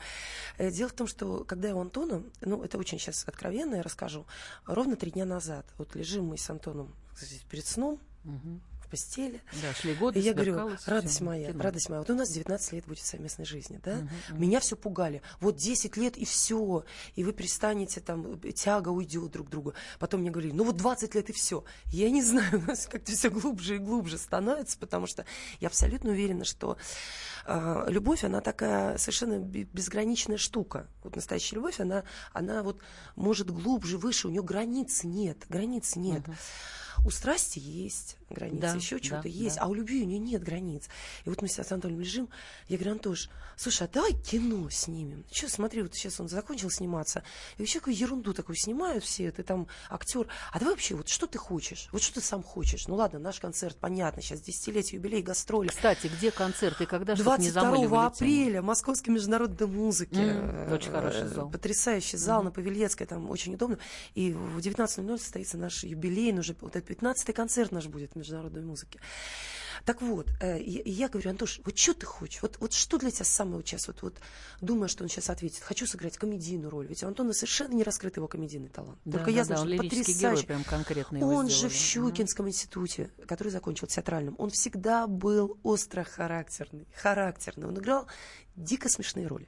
Э, 0.58 0.70
Дело 0.70 0.90
в 0.90 0.94
том, 0.94 1.08
что 1.08 1.46
когда 1.46 1.70
я 1.70 1.76
у 1.76 1.82
Антона, 1.82 2.24
ну, 2.42 2.62
это 2.62 2.78
очень 2.78 3.00
сейчас 3.00 3.24
откровенно 3.26 3.76
я 3.76 3.84
расскажу, 3.84 4.26
ровно 4.66 4.98
три 4.98 5.12
дня 5.12 5.26
назад, 5.26 5.66
вот 5.78 5.96
лежим 5.96 6.26
мы 6.26 6.38
с 6.38 6.50
Антоном 6.50 6.94
кстати, 7.14 7.42
перед 7.50 7.66
сном 7.66 8.00
Мгм. 8.24 8.62
Постели, 8.91 9.41
Да, 9.62 9.73
шли 9.73 9.93
годы, 9.95 10.19
и 10.19 10.21
я 10.21 10.34
говорю, 10.34 10.69
радость 10.86 11.15
всё, 11.15 11.25
моя, 11.25 11.51
кино. 11.51 11.63
радость 11.63 11.89
моя. 11.89 12.01
Вот 12.01 12.10
у 12.10 12.15
нас 12.15 12.30
19 12.30 12.73
лет 12.73 12.86
будет 12.86 12.99
совместной 12.99 13.45
жизни, 13.45 13.80
да? 13.84 13.95
Мгм, 13.95 14.10
мгм. 14.30 14.41
Меня 14.41 14.60
все 14.60 14.75
пугали. 14.75 15.21
Вот 15.39 15.56
10 15.56 15.97
лет 15.97 16.17
и 16.17 16.25
все. 16.25 16.84
И 17.15 17.23
вы 17.23 17.34
перестанете, 17.34 18.01
там, 18.01 18.39
тяга 18.54 18.89
уйдет 18.89 19.32
друг 19.32 19.47
к 19.47 19.49
другу. 19.49 19.73
Потом 19.97 20.21
мне 20.21 20.30
говорили, 20.30 20.51
ну 20.54 20.63
вот 20.65 20.77
20 20.77 21.15
лет 21.15 21.30
и 21.30 21.34
все. 21.34 21.63
Я 21.88 22.10
не 22.12 22.21
знаю, 22.21 22.60
у 22.63 22.67
нас 22.67 22.86
как-то 22.86 23.12
все 23.12 23.30
глубже 23.30 23.77
и 23.77 23.80
глубже 23.80 24.17
становится, 24.17 24.77
потому 24.77 25.08
что 25.08 25.25
я 25.60 25.69
абсолютно 25.69 26.12
уверена, 26.12 26.43
что 26.43 26.77
э, 27.45 27.86
любовь, 27.88 28.23
она 28.23 28.41
такая 28.41 28.97
совершенно 28.97 29.39
бе- 29.39 29.63
безграничная 29.63 30.38
штука. 30.38 30.88
Вот 31.04 31.15
настоящая 31.15 31.56
любовь, 31.56 31.80
она, 31.80 32.04
она 32.34 32.62
вот 32.63 32.82
может 33.15 33.49
глубже, 33.49 33.97
выше, 33.97 34.27
у 34.27 34.32
нее 34.32 34.43
границ 34.43 35.04
нет, 35.04 35.45
границ 35.49 35.95
нет. 35.95 36.23
У 37.06 37.12
страсти 37.12 37.60
есть 37.60 38.17
границы, 38.30 38.62
Да, 38.62 38.73
еще 38.73 38.95
да, 38.95 39.01
чего-то 39.01 39.27
есть, 39.27 39.56
да. 39.58 39.63
а 39.63 39.67
у 39.67 39.73
любви 39.73 40.04
у 40.04 40.06
нее 40.06 40.19
нет 40.19 40.43
границ. 40.43 40.88
И 41.25 41.30
вот 41.30 41.41
мы 41.41 41.47
сейчас 41.47 41.67
с 41.67 41.71
Антоном 41.71 41.99
лежим, 41.99 42.30
я 42.67 42.77
говорю, 42.77 42.93
Антош, 42.93 43.30
слушай, 43.56 43.84
а 43.84 43.89
давай 43.91 44.13
кино 44.13 44.69
снимем. 44.69 45.25
Че, 45.30 45.49
смотри, 45.49 45.82
вот 45.82 45.93
сейчас 45.93 46.19
он 46.19 46.30
закончил 46.30 46.69
сниматься, 46.69 47.23
и 47.58 47.62
вообще 47.62 47.80
какую 47.80 47.95
ерунду 47.95 48.34
такую 48.34 48.56
снимают 48.56 49.04
все, 49.04 49.32
ты 49.32 49.43
там 49.43 49.67
актер. 49.89 50.27
А 50.51 50.60
давай 50.60 50.73
вообще, 50.75 50.95
вот 50.95 51.10
что 51.10 51.27
ты 51.27 51.38
хочешь? 51.38 51.89
Вот 51.91 52.01
что 52.01 52.15
ты 52.15 52.21
сам 52.21 52.43
хочешь? 52.43 52.88
Ну 52.88 52.95
ладно, 52.95 53.19
наш 53.19 53.39
концерт, 53.39 53.77
понятно, 53.80 54.21
сейчас 54.21 54.41
десятилетие, 54.41 54.97
юбилей, 54.97 55.21
гастроли. 55.21 55.67
Кстати, 55.67 56.08
где 56.08 56.32
концерт 56.32 56.80
и 56.82 56.86
когда, 56.86 57.15
чтобы 57.15 57.38
не 57.41 57.51
22 57.51 57.62
замыливали 57.62 57.88
тему? 57.89 58.01
апреля 58.01 58.62
Московский 58.62 59.12
международный 59.12 59.67
музыки. 59.67 60.15
Э, 60.15 60.73
очень 60.73 60.91
хороший 60.91 61.27
зал. 61.27 61.49
Потрясающий 61.49 62.17
зал 62.17 62.43
на 62.43 62.51
Павельецкой, 62.51 63.08
там 63.08 63.30
очень 63.30 63.54
удобно. 63.56 63.77
И 64.15 64.32
в 64.34 64.60
19.00 64.60 65.17
состоится 65.17 65.58
наш 65.58 65.84
юбилейный 65.84 66.39
уже, 66.39 66.56
вот 66.62 66.75
этот 66.82 67.02
15-й 67.02 67.34
концерт 67.34 67.72
наш 67.72 67.88
будет 67.88 68.15
международной 68.15 68.62
музыки. 68.62 69.00
Так 69.86 70.02
вот, 70.02 70.28
э, 70.41 70.60
и 70.60 70.80
и 70.80 70.91
я 70.91 71.10
говорю, 71.10 71.32
Антош, 71.32 71.60
вот 71.65 71.78
что 71.78 71.94
ты 71.94 72.06
хочешь? 72.06 72.41
Вот, 72.41 72.58
вот 72.60 72.74
что 72.74 72.98
для 72.98 73.10
тебя 73.12 73.26
самое 73.26 73.58
вот 73.58 73.67
сейчас? 73.67 73.88
Вот, 73.88 74.02
вот 74.02 74.15
думаю, 74.60 74.89
что 74.89 75.04
он 75.04 75.10
сейчас 75.10 75.30
ответит. 75.30 75.63
Хочу 75.63 75.88
сыграть 75.88 76.17
комедийную 76.17 76.70
роль. 76.70 76.88
Ведь 76.88 77.04
у 77.04 77.08
Антона 77.08 77.34
совершенно 77.34 77.74
не 77.74 77.84
раскрыт 77.84 78.17
его 78.17 78.28
комедийный 78.28 78.70
талант. 78.70 79.00
Да, 79.06 79.17
Только 79.17 79.32
да, 79.32 79.38
я 79.38 79.38
да, 79.38 79.44
знаю, 79.46 79.62
он 79.62 79.67
что 79.67 79.78
потрясающий. 79.78 80.20
герой 80.20 80.44
прям 80.44 80.63
Он 81.24 81.50
же 81.50 81.70
в 81.70 81.74
Щукинском 81.74 82.48
институте, 82.48 83.10
который 83.28 83.50
закончил 83.50 83.88
театральным, 83.88 84.36
он 84.38 84.50
всегда 84.50 85.08
был 85.08 85.58
остро 85.63 86.04
характерный, 86.04 86.88
характерный. 86.96 87.67
Он 87.67 87.78
играл 87.78 88.08
дико 88.56 88.89
смешные 88.89 89.28
роли. 89.28 89.48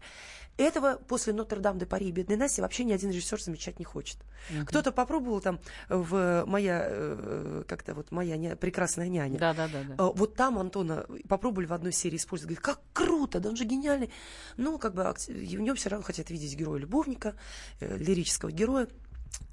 Этого 0.58 0.98
после 1.08 1.34
Нотр-Дам 1.34 1.80
де 1.80 1.86
Пари 1.88 2.10
и 2.10 2.12
Бедной 2.12 2.36
Насти 2.38 2.62
вообще 2.62 2.84
ни 2.84 2.94
один 2.94 3.10
режиссер 3.10 3.42
замечать 3.42 3.80
не 3.80 3.86
хочет. 3.86 4.18
Мгм. 4.52 4.66
Кто-то 4.68 4.92
попробовал 4.92 5.42
там 5.42 5.60
в 5.89 6.44
моя, 6.46 6.86
э, 6.88 7.63
как-то 7.68 7.96
вот 7.96 8.12
моя 8.12 8.38
ня- 8.38 8.56
прекрасная 8.56 9.08
няня. 9.10 9.39
Да, 9.39 9.54
да, 9.56 9.68
да, 9.68 9.84
да. 9.84 9.94
Э, 9.96 10.12
Вот 10.13 10.36
там 10.36 10.60
Антона 10.60 11.08
попробовали 11.28 11.66
в 11.66 11.74
одной 11.74 11.92
серии 11.92 12.18
использовать. 12.18 12.56
Говорит, 12.56 12.63
как 12.63 12.82
круто, 12.94 13.39
да 13.39 13.50
он 13.50 13.56
же 13.56 13.66
гениальный. 13.66 14.12
Но 14.58 14.78
как 14.78 14.94
бы 14.94 15.04
в 15.28 15.60
нем 15.60 15.76
все 15.76 15.89
равно 15.89 16.04
хотят 16.06 16.30
видеть 16.30 16.56
героя-любовника, 16.56 17.36
э, 17.80 17.98
лирического 17.98 18.52
героя. 18.52 18.88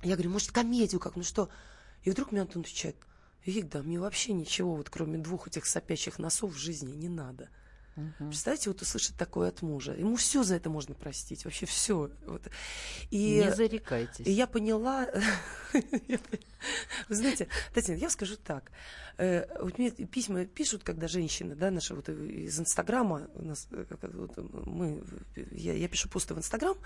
Я 0.03 0.17
говорю, 0.17 0.31
может, 0.31 0.53
комедию 0.53 1.01
как, 1.01 1.17
ну 1.17 1.23
что? 1.23 1.49
И 2.05 2.11
вдруг 2.11 2.33
мне 2.33 2.43
Антон 2.43 2.61
отвечает, 2.63 2.97
Вик, 3.47 3.71
да 3.71 3.83
мне 3.83 3.99
вообще 3.99 4.35
ничего, 4.35 4.75
вот 4.77 4.91
кроме 4.91 5.17
двух 5.17 5.49
этих 5.49 5.65
сопящих 5.65 6.19
носов 6.19 6.53
в 6.53 6.59
жизни 6.59 6.93
не 6.93 7.09
надо. 7.09 7.49
Мгм. 8.01 8.31
Представьте, 8.31 8.71
вот 8.71 8.83
услышать 8.83 9.17
такое 9.17 9.49
от 9.49 9.63
мужа. 9.63 9.93
Ему 9.93 10.17
все 10.17 10.43
за 10.43 10.57
это 10.57 10.71
можно 10.71 10.95
простить, 10.95 11.45
вообще 11.45 11.67
все. 11.67 12.11
Вот. 12.27 12.43
И, 13.11 13.43
Не 13.45 13.53
зарекайтесь. 13.53 14.27
и 14.27 14.31
я 14.31 14.47
поняла, 14.47 15.07
вы 17.09 17.15
знаете, 17.15 17.49
Татьяна, 17.75 17.99
я 17.99 18.11
скажу 18.11 18.37
так. 18.37 18.71
Э, 19.21 19.47
Вот 19.61 19.79
мне 19.79 19.91
письма 19.91 20.47
пишут, 20.47 20.83
когда 20.83 21.07
женщины, 21.07 21.55
да, 21.55 21.71
наши 21.71 21.95
вот 21.95 22.09
из 22.09 22.59
Инстаграма, 22.59 23.29
у 23.35 23.45
нас, 23.45 23.69
э, 23.71 23.85
вот 24.03 24.37
мы, 24.67 25.03
я, 25.53 25.75
я 25.75 25.89
пишу 25.89 26.09
посты 26.09 26.35
в 26.35 26.39
Инстаграм, 26.39 26.77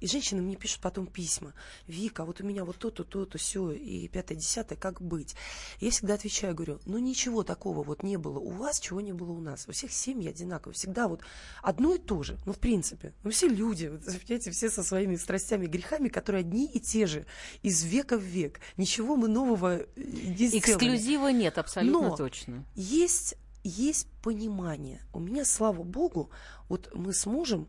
и 0.00 0.06
женщины 0.06 0.42
мне 0.42 0.56
пишут 0.56 0.80
потом 0.82 1.06
письма. 1.06 1.54
Вика, 1.86 2.24
вот 2.24 2.42
у 2.42 2.44
меня 2.44 2.64
вот 2.64 2.76
то-то, 2.76 3.04
то-то, 3.04 3.38
все, 3.38 3.70
и 3.70 4.08
пятое, 4.08 4.36
десятое, 4.36 4.76
как 4.76 5.00
быть? 5.00 5.36
Я 5.80 5.90
всегда 5.90 6.14
отвечаю, 6.14 6.54
говорю, 6.54 6.80
ну 6.84 6.98
ничего 6.98 7.42
такого 7.44 7.82
вот 7.82 8.02
не 8.02 8.18
было 8.18 8.38
у 8.38 8.50
вас, 8.50 8.78
чего 8.78 9.00
не 9.00 9.14
было 9.14 9.32
у 9.32 9.40
нас. 9.40 9.66
У 9.66 9.72
всех 9.72 9.90
семьи 9.90 10.28
одинаковые, 10.28 10.74
всегда 10.74 11.08
вот 11.08 11.22
одно 11.62 11.94
и 11.94 11.98
то 11.98 12.22
же, 12.22 12.36
ну 12.44 12.52
в 12.52 12.58
принципе. 12.58 13.14
Мы 13.22 13.30
все 13.30 13.48
люди, 13.48 13.86
вот, 13.86 14.04
понимаете, 14.04 14.50
все 14.50 14.68
со 14.68 14.82
своими 14.82 15.16
страстями 15.16 15.66
грехами, 15.66 16.08
которые 16.08 16.40
одни 16.40 16.66
и 16.66 16.78
те 16.78 17.06
же, 17.06 17.24
из 17.62 17.84
века 17.84 18.18
в 18.18 18.22
век. 18.22 18.60
Ничего 18.76 19.16
мы 19.16 19.28
нового 19.28 19.78
э, 19.78 19.86
не 19.96 20.48
сделали. 20.48 20.58
Эксклюзива 20.58 21.28
нет, 21.28 21.53
абсолютно 21.58 22.10
Но 22.10 22.16
точно. 22.16 22.64
Есть, 22.74 23.36
есть 23.62 24.08
понимание. 24.22 25.00
У 25.12 25.20
меня, 25.20 25.44
слава 25.44 25.82
богу, 25.82 26.30
вот 26.68 26.90
мы 26.94 27.12
с 27.12 27.26
мужем 27.26 27.68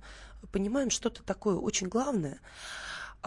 понимаем 0.51 0.89
что-то 0.89 1.23
такое 1.23 1.55
очень 1.55 1.87
главное, 1.87 2.39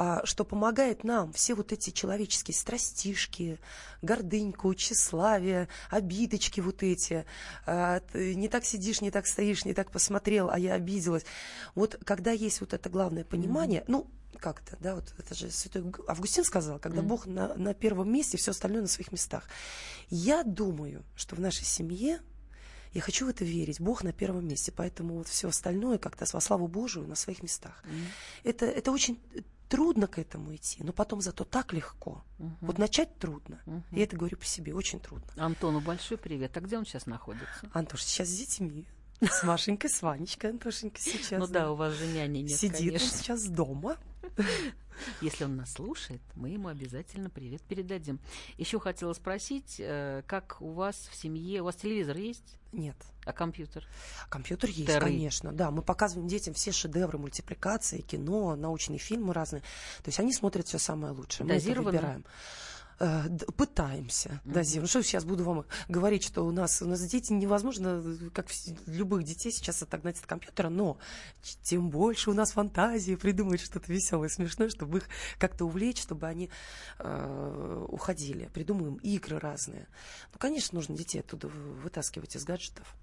а, 0.01 0.25
что 0.25 0.45
помогает 0.45 1.03
нам 1.03 1.33
все 1.33 1.55
вот 1.55 1.73
эти 1.73 1.91
человеческие 1.91 2.55
страстишки, 2.55 3.59
гордыньку, 4.01 4.73
тщеславие, 4.75 5.69
обидочки 5.91 6.61
вот 6.61 6.85
эти. 6.85 7.27
а, 7.67 8.01
не 8.15 8.49
так 8.49 8.65
сидишь, 8.65 9.01
не 9.01 9.11
так 9.11 9.27
стоишь, 9.27 9.65
не 9.65 9.75
так 9.75 9.91
посмотрел, 9.91 10.51
а 10.51 10.59
я 10.59 10.75
обиделась. 10.75 11.25
Вот 11.75 11.99
когда 12.05 12.31
есть 12.31 12.61
вот 12.61 12.75
это 12.75 12.89
главное 12.89 13.25
понимание, 13.25 13.83
ну, 13.89 14.07
как 14.39 14.63
это, 14.63 14.77
да, 14.81 14.95
вот 14.95 15.13
это 15.19 15.35
же 15.35 15.51
святой 15.51 15.85
Августин 16.07 16.45
сказал, 16.45 16.79
когда 16.79 17.01
Мгм. 17.01 17.09
Бог 17.09 17.27
на, 17.27 17.55
на 17.55 17.75
первом 17.75 18.13
месте, 18.13 18.37
все 18.37 18.53
остальное 18.53 18.83
на 18.83 18.89
своих 18.89 19.13
местах. 19.13 19.45
Я 20.11 20.43
думаю, 20.45 21.05
что 21.17 21.37
в 21.37 21.41
нашей 21.41 21.65
семье 21.65 22.21
я 22.93 23.01
хочу 23.03 23.27
в 23.27 23.29
это 23.29 23.45
верить. 23.45 23.81
Бог 23.81 24.03
на 24.03 24.13
первом 24.13 24.49
месте. 24.49 24.73
Поэтому 24.73 25.17
вот 25.19 25.29
все 25.29 25.49
остальное 25.49 25.99
как-то 25.99 26.25
во 26.33 26.41
славу 26.41 26.69
Божию 26.69 27.07
на 27.07 27.15
своих 27.15 27.43
местах. 27.43 27.83
Это, 28.45 28.67
это 28.67 28.91
очень 28.91 29.21
трудно 29.69 30.07
к 30.07 30.19
этому 30.19 30.55
идти, 30.55 30.83
но 30.83 30.93
потом 30.93 31.21
зато 31.21 31.45
так 31.45 31.75
легко. 31.75 32.25
Мгм. 32.39 32.57
Вот 32.63 32.79
начать 32.79 33.19
трудно. 33.19 33.61
Мгм. 33.67 33.85
Я 33.91 34.05
это 34.05 34.17
говорю 34.17 34.39
по 34.39 34.45
себе, 34.47 34.75
очень 34.75 35.01
трудно. 35.01 35.31
Антону 35.37 35.81
большой 35.81 36.17
привет. 36.17 36.57
А 36.57 36.61
где 36.61 36.79
он 36.79 36.87
сейчас 36.87 37.07
находится? 37.07 37.69
Антош 37.73 38.03
сейчас 38.05 38.29
с 38.29 38.37
детьми. 38.39 38.87
С 39.21 39.43
Машенькой, 39.43 39.91
с 39.91 40.01
Ванечкой, 40.03 40.51
Антошенька 40.51 41.01
сейчас. 41.01 41.41
ну 41.41 41.47
да, 41.47 41.73
у 41.73 41.75
вас 41.75 41.93
же 41.95 42.07
няни 42.07 42.39
нет, 42.39 42.59
Сидит 42.59 42.81
он 42.81 42.87
конечно. 42.87 43.19
сейчас 43.19 43.45
дома. 43.47 43.97
Если 45.21 45.45
он 45.45 45.57
нас 45.57 45.73
слушает, 45.73 46.21
мы 46.35 46.51
ему 46.51 46.69
обязательно 46.69 47.31
привет 47.31 47.63
передадим. 47.63 48.19
Еще 48.57 48.81
хотела 48.81 49.13
спросить, 49.13 49.77
э, 49.79 50.23
как 50.27 50.61
у 50.61 50.73
вас 50.73 51.09
в 51.11 51.15
семье, 51.17 51.63
у 51.63 51.67
вас 51.67 51.77
телевизор 51.77 52.17
есть, 52.17 52.59
Нет. 52.73 52.97
а 53.25 53.33
компьютер? 53.33 53.87
Компьютер 54.29 54.71
есть, 54.71 54.87
Теры. 54.87 55.01
конечно. 55.07 55.53
Да, 55.53 55.71
мы 55.71 55.83
показываем 55.83 56.29
детям 56.29 56.55
все 56.55 56.73
шедевры 56.73 57.19
мультипликации, 57.19 58.01
кино, 58.01 58.57
научные 58.57 58.99
фильмы 58.99 59.35
разные. 59.35 59.63
То 59.63 60.09
есть 60.09 60.19
они 60.19 60.33
смотрят 60.33 60.67
все 60.67 60.79
самое 60.79 61.13
лучшее. 61.13 61.47
Мы 61.47 61.53
это 61.55 61.61
Дозированно? 61.65 61.91
выбираем. 61.93 62.25
Э, 63.01 63.29
Пытаемся 63.57 64.41
Мгм. 64.45 64.55
дозировать. 64.55 64.91
Что 64.91 65.03
сейчас 65.03 65.25
буду 65.25 65.45
вам 65.45 65.65
говорить, 65.89 66.25
что 66.25 66.45
у 66.45 66.51
нас, 66.51 66.83
у 66.83 66.87
нас 66.87 67.01
дети 67.03 67.33
невозможно, 67.33 68.03
э, 68.05 68.31
как 68.35 68.47
любых 68.87 69.23
детей, 69.25 69.53
сейчас 69.53 69.83
отогнать 69.83 70.19
от 70.19 70.27
компьютера, 70.27 70.69
но 70.69 70.99
тем 71.63 71.91
больше 71.91 72.31
у 72.31 72.35
нас 72.35 72.53
фантазии 72.53 73.15
придумать 73.15 73.61
что-то 73.61 73.93
веселое, 73.93 74.29
смешное, 74.29 74.69
чтобы 74.69 74.99
их 74.99 75.05
как-то 75.39 75.65
увлечь, 75.65 76.01
чтобы 76.03 76.27
они 76.27 76.51
э, 76.99 77.87
уходили. 77.89 78.51
Придумываем 78.53 78.97
игры 78.97 79.39
разные. 79.39 79.87
Ну, 80.33 80.39
конечно, 80.39 80.77
нужно 80.77 80.97
детей 80.97 81.21
оттуда 81.21 81.49
вы- 81.49 81.75
вытаскивать 81.75 82.35
из 82.35 82.45
гаджетов. 82.45 82.95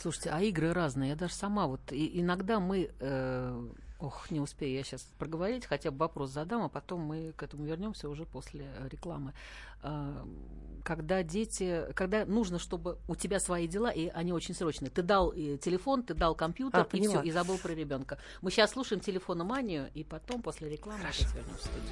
Слушайте, 0.00 0.30
а 0.30 0.40
игры 0.42 0.72
разные. 0.72 1.10
Я 1.10 1.16
даже 1.16 1.34
сама 1.34 1.66
вот 1.66 1.80
и- 1.92 2.20
иногда 2.20 2.60
мы, 2.60 2.90
э, 3.00 3.68
ох, 3.98 4.30
не 4.30 4.40
успею 4.40 4.74
я 4.74 4.82
сейчас 4.82 5.02
проговорить, 5.18 5.66
хотя 5.66 5.90
бы 5.90 5.98
вопрос 5.98 6.30
задам, 6.30 6.62
а 6.62 6.68
потом 6.68 7.00
мы 7.00 7.32
к 7.32 7.42
этому 7.42 7.64
вернемся 7.64 8.08
уже 8.08 8.24
после 8.24 8.66
э, 8.78 8.88
рекламы. 8.88 9.32
А, 9.82 10.26
Когда 10.84 11.22
дети, 11.22 11.84
когда 11.94 12.24
нужно, 12.24 12.58
чтобы 12.58 12.98
у 13.08 13.14
тебя 13.14 13.40
свои 13.40 13.66
дела, 13.66 13.90
и 13.90 14.08
они 14.08 14.32
очень 14.32 14.54
срочные. 14.54 14.90
Ты 14.90 15.02
дал 15.02 15.32
телефон, 15.32 16.02
ты 16.02 16.14
дал 16.14 16.34
компьютер, 16.34 16.80
А, 16.80 16.96
и 16.96 17.00
все, 17.00 17.22
и 17.22 17.30
забыл 17.30 17.58
про 17.58 17.72
ребенка. 17.72 18.18
Мы 18.42 18.50
сейчас 18.50 18.72
слушаем 18.72 19.00
телефономанию, 19.00 19.90
и 19.94 20.04
потом 20.04 20.42
после 20.42 20.68
рекламы 20.68 21.02
опять 21.02 21.34
вернемся 21.34 21.56
в 21.56 21.62
студию. 21.62 21.90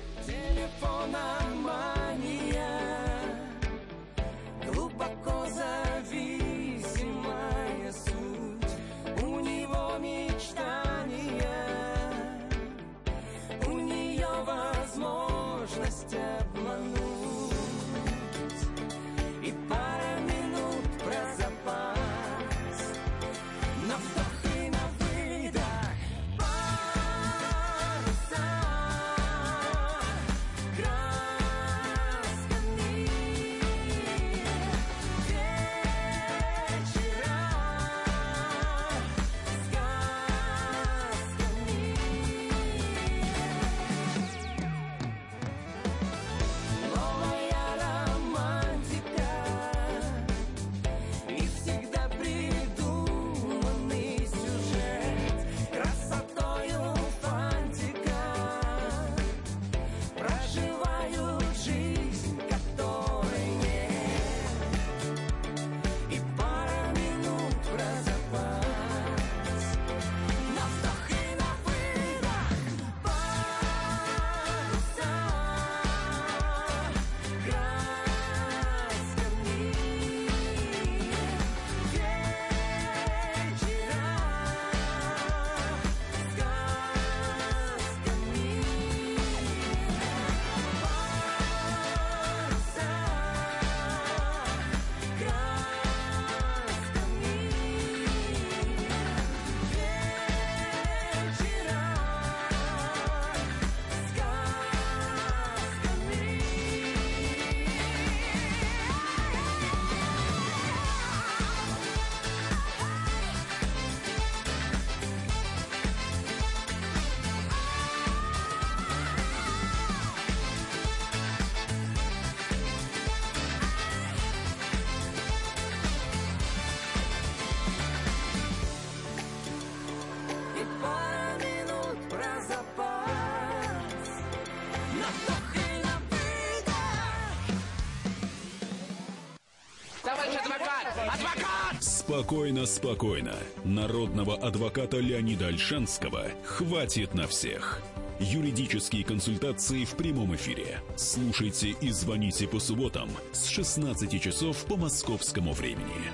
Спокойно, 142.15 142.65
спокойно. 142.65 143.35
Народного 143.65 144.37
адвоката 144.37 144.98
Леонида 144.98 145.48
Альшанского 145.48 146.27
хватит 146.44 147.12
на 147.12 147.27
всех. 147.27 147.83
Юридические 148.21 149.02
консультации 149.02 149.85
в 149.85 149.96
прямом 149.96 150.33
эфире. 150.37 150.81
Слушайте 150.94 151.71
и 151.71 151.90
звоните 151.90 152.46
по 152.46 152.60
субботам 152.60 153.08
с 153.33 153.46
16 153.46 154.23
часов 154.23 154.65
по 154.67 154.77
московскому 154.77 155.54
времени. 155.54 156.12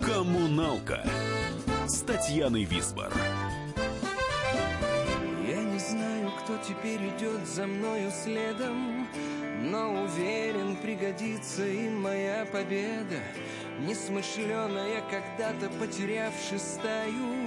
Коммуналка 0.00 1.04
с 1.88 2.02
Татьяной 2.02 2.62
Висбор. 2.62 3.12
Я 5.48 5.64
не 5.64 5.78
знаю, 5.80 6.30
кто 6.44 6.56
теперь 6.58 7.00
идет 7.00 7.44
за 7.48 7.66
мною 7.66 8.12
следом, 8.12 9.08
но 9.70 10.04
уверен, 10.04 10.76
пригодится 10.76 11.66
и 11.66 11.88
моя 11.88 12.46
победа. 12.46 13.20
Несмышленая, 13.80 15.02
когда-то 15.10 15.68
потерявши 15.78 16.58
стаю, 16.58 17.46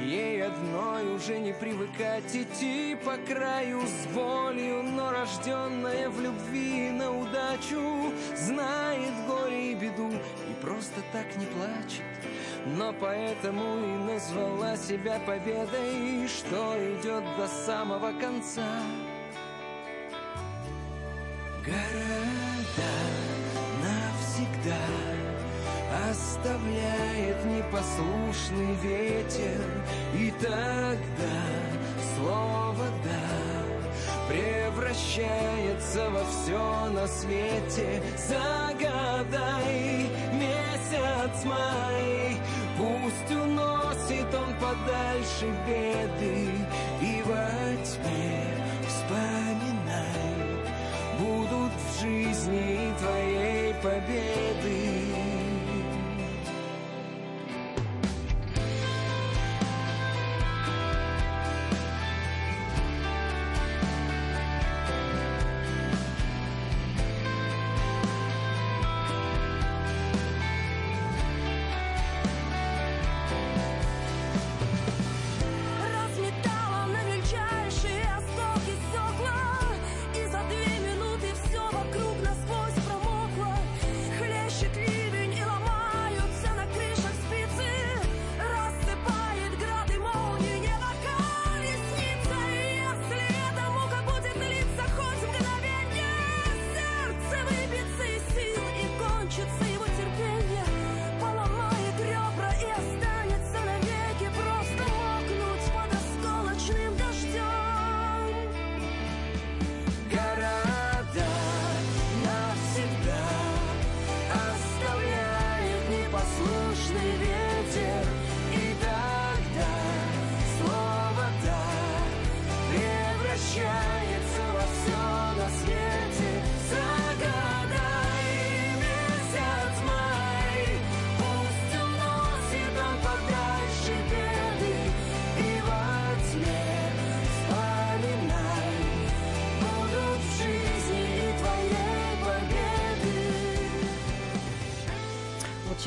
Ей 0.00 0.42
одной 0.42 1.14
уже 1.14 1.38
не 1.38 1.52
привыкать 1.52 2.34
идти 2.34 2.96
по 3.04 3.18
краю 3.18 3.82
с 3.82 4.06
болью, 4.14 4.82
но 4.82 5.10
рожденная 5.10 6.08
в 6.08 6.18
любви 6.22 6.90
на 6.90 7.14
удачу 7.14 8.10
знает 8.34 9.12
горе 9.26 9.72
и 9.72 9.74
беду 9.74 10.10
и 10.10 10.62
просто 10.62 11.02
так 11.12 11.26
не 11.36 11.44
плачет. 11.44 12.02
Но 12.78 12.94
поэтому 12.98 13.76
и 13.76 14.12
назвала 14.12 14.74
себя 14.76 15.20
победой, 15.26 16.26
что 16.28 16.76
идет 16.78 17.24
до 17.36 17.46
самого 17.46 18.12
конца. 18.18 18.80
Города 21.64 22.94
навсегда 23.82 24.86
оставляет 26.08 27.44
непослушный 27.44 28.74
ветер, 28.76 29.60
и 30.14 30.30
тогда 30.40 31.36
слово 32.16 32.86
«да» 33.04 33.50
превращается 34.26 36.08
во 36.08 36.24
все 36.24 36.88
на 36.94 37.06
свете. 37.06 38.02
Загадай 38.16 40.08
месяц 40.32 41.44
май, 41.44 42.40
пусть 42.78 43.30
уносит 43.36 44.34
он 44.34 44.54
подальше 44.54 45.46
беды, 45.66 46.48
и 47.02 47.22
во 47.26 47.76
тьме 47.84 48.46
вспоминай, 48.88 49.59
будут 51.50 51.72
в 51.72 52.00
жизни 52.00 52.94
твоей 52.98 53.74
победы. 53.82 55.09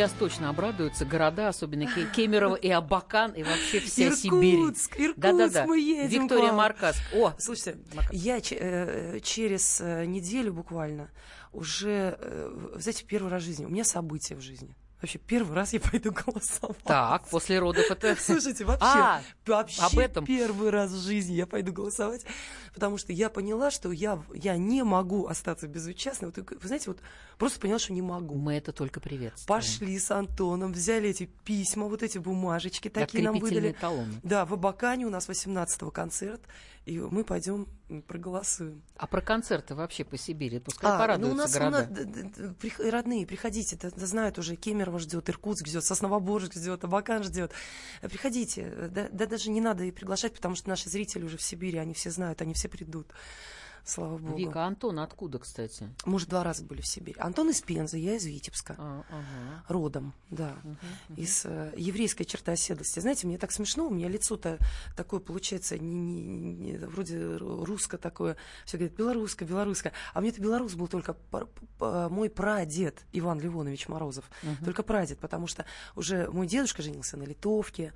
Сейчас 0.08 0.18
точно 0.20 0.50
обрадуются 0.50 1.06
города, 1.06 1.48
особенно 1.50 1.86
Ке- 1.86 2.06
Кемерово 2.14 2.56
и 2.56 2.70
Абакан, 2.70 3.32
и 3.32 3.44
вообще 3.44 3.80
вся 3.80 4.12
Сибирь. 4.16 4.56
Иркутск, 4.62 5.00
Иркутск, 5.00 5.20
Да-да-да. 5.20 5.66
мы 5.66 5.80
едем 5.80 6.24
Виктория 6.24 6.48
вам. 6.48 6.58
Маркас. 6.58 6.98
О, 7.14 7.34
Слушайте, 7.38 7.78
Макар. 7.94 8.10
я 8.12 8.42
че- 8.42 8.58
э, 8.60 9.20
через 9.22 9.80
э, 9.82 10.06
неделю 10.06 10.54
буквально 10.54 11.10
уже, 11.52 12.18
э, 12.20 12.72
знаете, 12.76 13.06
первый 13.06 13.30
раз 13.32 13.44
в 13.44 13.46
жизни, 13.46 13.66
у 13.66 13.70
меня 13.70 13.84
событие 13.84 14.38
в 14.38 14.42
жизни. 14.42 14.76
Вообще, 15.04 15.20
первый 15.20 15.54
раз 15.54 15.74
я 15.74 15.80
пойду 15.92 16.14
голосовать. 16.14 16.78
так, 16.86 17.28
после 17.28 17.60
родов 17.60 17.84
это... 17.92 18.16
Слушайте, 18.20 18.64
вообще, 18.64 18.86
А, 18.88 19.22
вообще 19.46 19.82
об 19.82 19.98
этом. 20.00 20.26
первый 20.26 20.70
раз 20.70 20.92
в 20.92 21.04
жизни 21.04 21.34
я 21.34 21.46
пойду 21.46 21.74
голосовать, 21.74 22.26
потому 22.74 22.98
что 22.98 23.12
я 23.12 23.30
поняла, 23.30 23.70
что 23.70 23.92
я, 23.92 24.24
я 24.34 24.56
не 24.56 24.82
могу 24.84 25.28
остаться 25.28 25.68
безучастной. 25.68 26.32
Вот, 26.34 26.38
вы 26.50 26.68
знаете, 26.68 26.86
вот 26.90 27.00
просто 27.38 27.60
поняла, 27.60 27.80
что 27.80 27.92
не 27.92 28.02
могу. 28.02 28.36
Мы 28.36 28.56
это 28.56 28.72
только 28.72 29.02
приветствуем. 29.02 29.46
Пошли 29.60 30.00
с 30.00 30.10
Антоном, 30.10 30.72
взяли 30.72 31.10
эти 31.10 31.26
письма, 31.44 31.88
вот 31.88 32.02
эти 32.02 32.18
бумажечки 32.18 32.88
такие 32.88 33.26
нам 33.26 33.40
выдали. 33.40 33.76
талоны. 33.80 34.14
Да, 34.24 34.46
в 34.46 34.54
Абакане 34.54 35.06
у 35.06 35.10
нас 35.10 35.28
18-го 35.28 35.92
концерт, 35.92 36.42
и 36.86 37.00
мы 37.00 37.24
пойдем 37.24 37.68
проголосуем. 38.08 38.82
А 38.98 39.08
про 39.08 39.22
концерты 39.22 39.76
вообще 39.76 40.04
по 40.04 40.18
Сибири? 40.18 40.60
Пускай 40.60 40.90
А, 40.90 40.94
ну, 40.94 40.98
у 40.98 41.00
порадуются 41.00 41.38
нас, 41.38 41.56
у 41.56 41.60
города. 41.60 41.78
нас 41.78 41.88
д- 41.88 42.04
д- 42.06 42.24
д- 42.24 42.54
прих- 42.60 42.90
родные, 42.90 43.26
приходите, 43.28 43.78
да- 43.82 43.92
да 43.96 44.06
знают 44.06 44.38
уже, 44.40 44.56
Кемерово 44.56 45.00
ждет, 45.00 45.30
Иркутск 45.30 45.68
ждет, 45.68 45.84
Сосновоборск 45.86 46.54
ждет, 46.54 46.84
Абакан 46.84 47.24
ждет. 47.24 47.52
Э, 48.02 48.10
Приходите, 48.10 48.62
э, 48.76 48.90
да, 48.92 49.08
да 49.12 49.26
даже 49.28 49.50
не 49.50 49.62
надо 49.62 49.84
и 49.84 49.92
приглашать, 49.92 50.34
потому 50.34 50.56
что 50.56 50.70
наши 50.70 50.90
зрители 50.90 51.24
уже 51.24 51.38
в 51.38 51.42
Сибири, 51.42 51.78
они 51.78 51.94
все 51.94 52.12
знают, 52.12 52.42
они 52.42 52.54
все 52.54 52.68
придут. 52.68 53.08
Слава 53.86 54.18
богу. 54.18 54.38
Вика, 54.38 54.64
Антон 54.66 55.00
откуда, 55.00 55.40
кстати? 55.40 55.90
Мы 56.06 56.16
уже 56.16 56.26
два 56.28 56.42
раза 56.44 56.64
были 56.64 56.80
в 56.80 56.88
Сибири. 56.88 57.20
Антон 57.20 57.50
из 57.50 57.62
Пензы, 57.62 57.98
я 57.98 58.16
из 58.16 58.26
Витебска. 58.26 58.76
А, 58.78 59.04
ага. 59.10 59.66
родом, 59.68 60.14
да, 60.30 60.56
из 61.18 61.46
э, 61.46 61.74
еврейской 61.76 62.24
черты 62.24 62.52
оседлости. 62.52 63.00
Знаете, 63.02 63.28
мне 63.28 63.38
так 63.38 63.52
смешно, 63.52 63.88
у 63.88 63.90
меня 63.90 64.08
лицо-то 64.08 64.58
такое 64.96 65.20
получается, 65.20 65.78
не, 65.78 65.96
не- 66.00 66.54
не- 66.54 66.78
вроде 66.78 67.18
ру- 67.18 67.66
русско 67.66 67.98
такое, 67.98 68.38
все 68.66 68.78
говорят, 68.78 68.96
белорусское, 68.98 69.48
белорусское. 69.48 69.92
А 70.14 70.22
мне-то 70.22 70.42
белорус 70.42 70.76
был 70.76 70.88
только 70.88 71.14
пр- 71.14 71.48
п- 71.78 72.08
мой 72.10 72.30
прадед 72.30 73.02
Иван 73.12 73.42
Ливонович 73.42 73.90
Морозов, 73.90 74.24
только 74.64 74.84
прадед, 74.84 75.20
потому 75.20 75.46
что 75.48 75.66
уже 75.98 76.30
мой 76.32 76.48
дедушка 76.48 76.82
женился 76.82 77.18
на 77.18 77.24
литовке, 77.24 77.92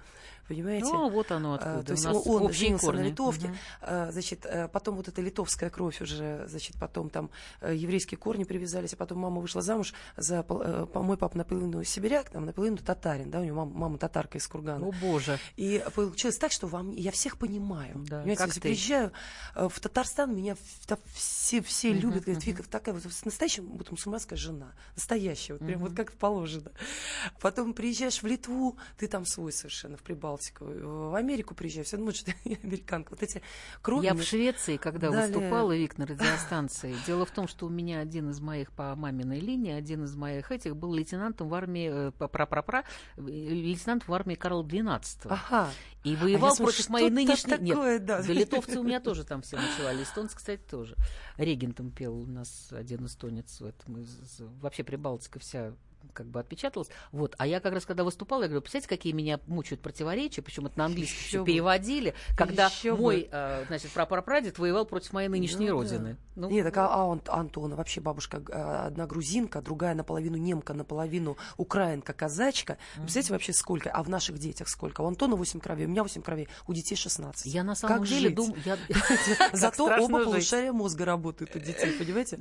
понимаете? 0.47 0.85
Ну, 0.85 1.09
вот 1.09 1.31
оно 1.31 1.53
А, 1.53 1.55
откуда. 1.55 1.83
То 1.83 1.91
есть 1.93 2.05
У 2.05 2.09
нас 2.13 2.25
он, 2.27 2.53
женился 2.53 2.85
корни. 2.85 2.99
на 2.99 3.03
литовке, 3.05 3.53
а, 3.81 4.11
значит, 4.11 4.45
э, 4.45 4.67
потом 4.67 4.95
вот 4.95 5.07
эта 5.07 5.21
литовская 5.21 5.69
кровь 5.69 6.01
уже, 6.01 6.45
значит, 6.47 6.75
потом 6.79 7.09
там 7.09 7.29
э, 7.61 7.75
еврейские 7.75 8.17
корни 8.17 8.43
привязались, 8.43 8.93
а 8.93 8.97
потом 8.97 9.19
мама 9.19 9.41
вышла 9.41 9.61
замуж 9.61 9.93
за, 10.15 10.45
э, 10.47 10.85
мой 10.93 11.17
папа 11.17 11.37
наполовину 11.37 11.83
сибиряк, 11.83 12.29
там 12.29 12.45
наполовину 12.45 12.77
татарин, 12.77 13.29
да, 13.31 13.39
у 13.39 13.43
него 13.43 13.57
мама, 13.65 13.71
мама 13.77 13.97
татарка 13.97 14.37
из 14.37 14.47
Кургана. 14.47 14.87
О, 14.87 14.91
боже. 15.01 15.39
И 15.55 15.83
получилось 15.95 16.37
так, 16.37 16.51
что 16.51 16.67
вам, 16.67 16.91
я 16.91 17.11
всех 17.11 17.37
понимаю. 17.37 17.95
Да, 18.07 18.17
Понимаете, 18.19 18.37
как 18.37 18.47
если 18.47 18.59
ты. 18.59 18.67
приезжаю 18.67 19.11
в 19.55 19.79
Татарстан, 19.79 20.35
меня 20.35 20.55
в- 20.55 20.85
та- 20.87 20.97
все, 21.13 21.61
все 21.61 21.91
любят, 21.93 22.23
говорят, 22.23 22.45
Вика, 22.45 22.63
такая 22.63 22.93
вот 22.95 23.03
настоящая 23.25 23.61
вот 23.63 23.91
мусульманская 23.91 24.37
жена, 24.37 24.73
настоящая, 24.95 25.53
вот 25.53 25.65
прям 25.65 25.79
вот 25.79 25.93
как 25.93 26.13
положено. 26.13 26.71
Потом 27.41 27.73
приезжаешь 27.73 28.21
в 28.21 28.27
Литву, 28.27 28.77
ты 28.97 29.07
там 29.07 29.25
свой 29.25 29.51
совершенно, 29.51 29.97
в 29.97 30.01
Прибалтику. 30.38 30.65
В 30.65 31.15
Америку 31.15 31.55
приезжаешь, 31.55 31.88
все 31.88 31.97
думают, 31.97 32.15
что 32.15 32.31
ты 32.43 32.59
американка. 32.63 33.11
Вот 33.11 33.23
эти 33.23 33.41
кровь 33.81 34.03
Я 34.03 34.13
в 34.13 34.21
Швеции, 34.21 34.77
когда 34.77 35.09
дали 35.09 35.33
выступала, 35.33 35.75
Вик, 35.75 35.97
на 35.97 36.05
радиостанции. 36.05 36.95
Дело 37.07 37.25
в 37.25 37.31
том, 37.31 37.47
что 37.47 37.65
у 37.65 37.69
меня 37.69 37.99
один 37.99 38.29
из 38.29 38.39
моих 38.39 38.71
по 38.71 38.95
маминой 38.95 39.39
линии, 39.39 39.71
один 39.71 40.03
из 40.03 40.15
моих 40.15 40.51
этих 40.51 40.75
был 40.75 40.93
лейтенантом 40.93 41.49
в 41.49 41.53
армии, 41.53 42.09
э, 42.09 42.11
пра-пра-пра, 42.11 42.83
э, 43.17 43.21
лейтенант 43.21 44.07
в 44.07 44.13
армии 44.13 44.35
Карла 44.35 44.63
XII. 44.63 45.27
Ага. 45.29 45.69
И 46.03 46.15
воевал 46.15 46.49
А 46.49 46.51
я 46.51 46.55
смотрю, 46.55 46.73
против 46.73 46.89
моей 46.89 47.09
нынешней... 47.09 47.57
Нет, 47.59 47.69
такое, 47.69 47.99
да. 47.99 48.21
да, 48.21 48.33
литовцы 48.33 48.79
у 48.79 48.83
меня 48.83 48.99
тоже 48.99 49.23
там 49.23 49.41
все 49.41 49.57
ночевали. 49.57 50.03
Эстонцы, 50.03 50.38
кстати, 50.38 50.61
тоже. 50.61 50.95
Регентом 51.38 51.91
пел 51.91 52.15
у 52.15 52.25
нас 52.25 52.69
один 52.71 53.05
эстонец. 53.05 53.59
в 53.59 53.65
этом 53.65 54.05
Вообще 54.61 54.83
Прибалтика 54.83 55.39
вся 55.39 55.73
как 56.13 56.25
бы 56.27 56.39
отпечаталась. 56.39 56.89
Вот. 57.11 57.35
А 57.37 57.45
я 57.45 57.59
как 57.59 57.73
раз, 57.73 57.85
когда 57.85 58.03
выступала, 58.03 58.41
я 58.43 58.47
говорю, 58.47 58.61
представляете, 58.61 58.89
какие 58.89 59.13
меня 59.13 59.39
мучают 59.45 59.81
противоречия, 59.81 60.41
причем 60.41 60.65
это 60.65 60.77
на 60.79 60.85
английский 60.85 61.37
бы. 61.37 61.45
переводили, 61.45 62.15
когда 62.35 62.69
бы. 62.83 62.97
мой, 62.97 63.29
э, 63.31 63.65
значит, 63.67 63.91
прапрапрадед 63.91 64.57
воевал 64.57 64.85
против 64.85 65.13
моей 65.13 65.29
нынешней 65.29 65.67
Ну 65.69 65.77
да. 65.77 65.83
родины. 65.83 66.17
Ну, 66.35 66.49
Нет, 66.49 66.65
так 66.65 66.77
а, 66.77 66.87
а 66.93 67.05
он, 67.05 67.21
Антона, 67.27 67.75
вообще 67.75 67.99
бабушка 68.01 68.41
э, 68.47 68.85
одна 68.87 69.05
грузинка, 69.07 69.61
другая 69.61 69.95
наполовину 69.95 70.37
немка, 70.37 70.73
наполовину 70.73 71.37
украинка, 71.57 72.13
казачка. 72.13 72.77
Представляете 72.95 73.33
вообще 73.33 73.53
сколько? 73.53 73.89
А 73.91 74.03
в 74.03 74.09
наших 74.09 74.37
детях 74.39 74.69
сколько? 74.69 75.01
У 75.01 75.07
Антона 75.07 75.35
8 75.35 75.59
кровей, 75.59 75.85
у 75.85 75.89
меня 75.89 76.03
8 76.03 76.21
кровей, 76.21 76.47
у 76.67 76.73
детей 76.73 76.95
16. 76.95 77.45
я 77.45 77.63
на 77.63 77.75
самом 77.75 77.97
Как 77.99 78.07
деле 78.07 78.29
думаю... 78.31 78.59
я- 78.65 78.77
Зато 79.53 79.85
оба 79.85 80.23
полушария 80.23 80.73
мозга 80.73 81.05
работают 81.05 81.55
у 81.55 81.59
детей, 81.59 81.91
понимаете? 81.91 82.39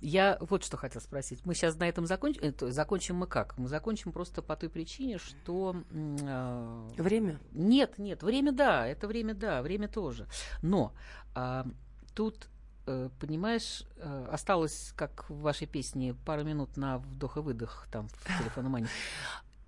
Я 0.00 0.38
вот 0.40 0.64
что 0.64 0.76
хотела 0.76 1.02
спросить. 1.02 1.44
Мы 1.44 1.54
сейчас 1.54 1.76
на 1.76 1.88
этом 1.88 2.06
закончим. 2.06 2.49
Это, 2.50 2.70
закончим 2.72 3.16
мы 3.16 3.26
как? 3.26 3.56
Мы 3.58 3.68
закончим 3.68 4.12
просто 4.12 4.42
по 4.42 4.56
той 4.56 4.68
причине, 4.68 5.18
что... 5.18 5.76
а, 6.22 6.88
Время? 6.96 7.40
Нет, 7.52 7.98
нет, 7.98 8.22
время 8.22 8.52
да, 8.52 8.86
это 8.86 9.06
время 9.06 9.34
да, 9.34 9.62
время 9.62 9.88
тоже. 9.88 10.26
Но 10.62 10.92
а, 11.34 11.66
тут, 12.14 12.48
э, 12.86 13.08
понимаешь, 13.20 13.84
э, 13.96 14.26
осталось, 14.30 14.92
как 14.96 15.30
в 15.30 15.40
вашей 15.40 15.66
песне, 15.66 16.14
пару 16.26 16.44
минут 16.44 16.76
на 16.76 16.98
вдох 16.98 17.36
и 17.36 17.40
выдох 17.40 17.86
там 17.90 18.08
в 18.08 18.38
телефономане. 18.38 18.88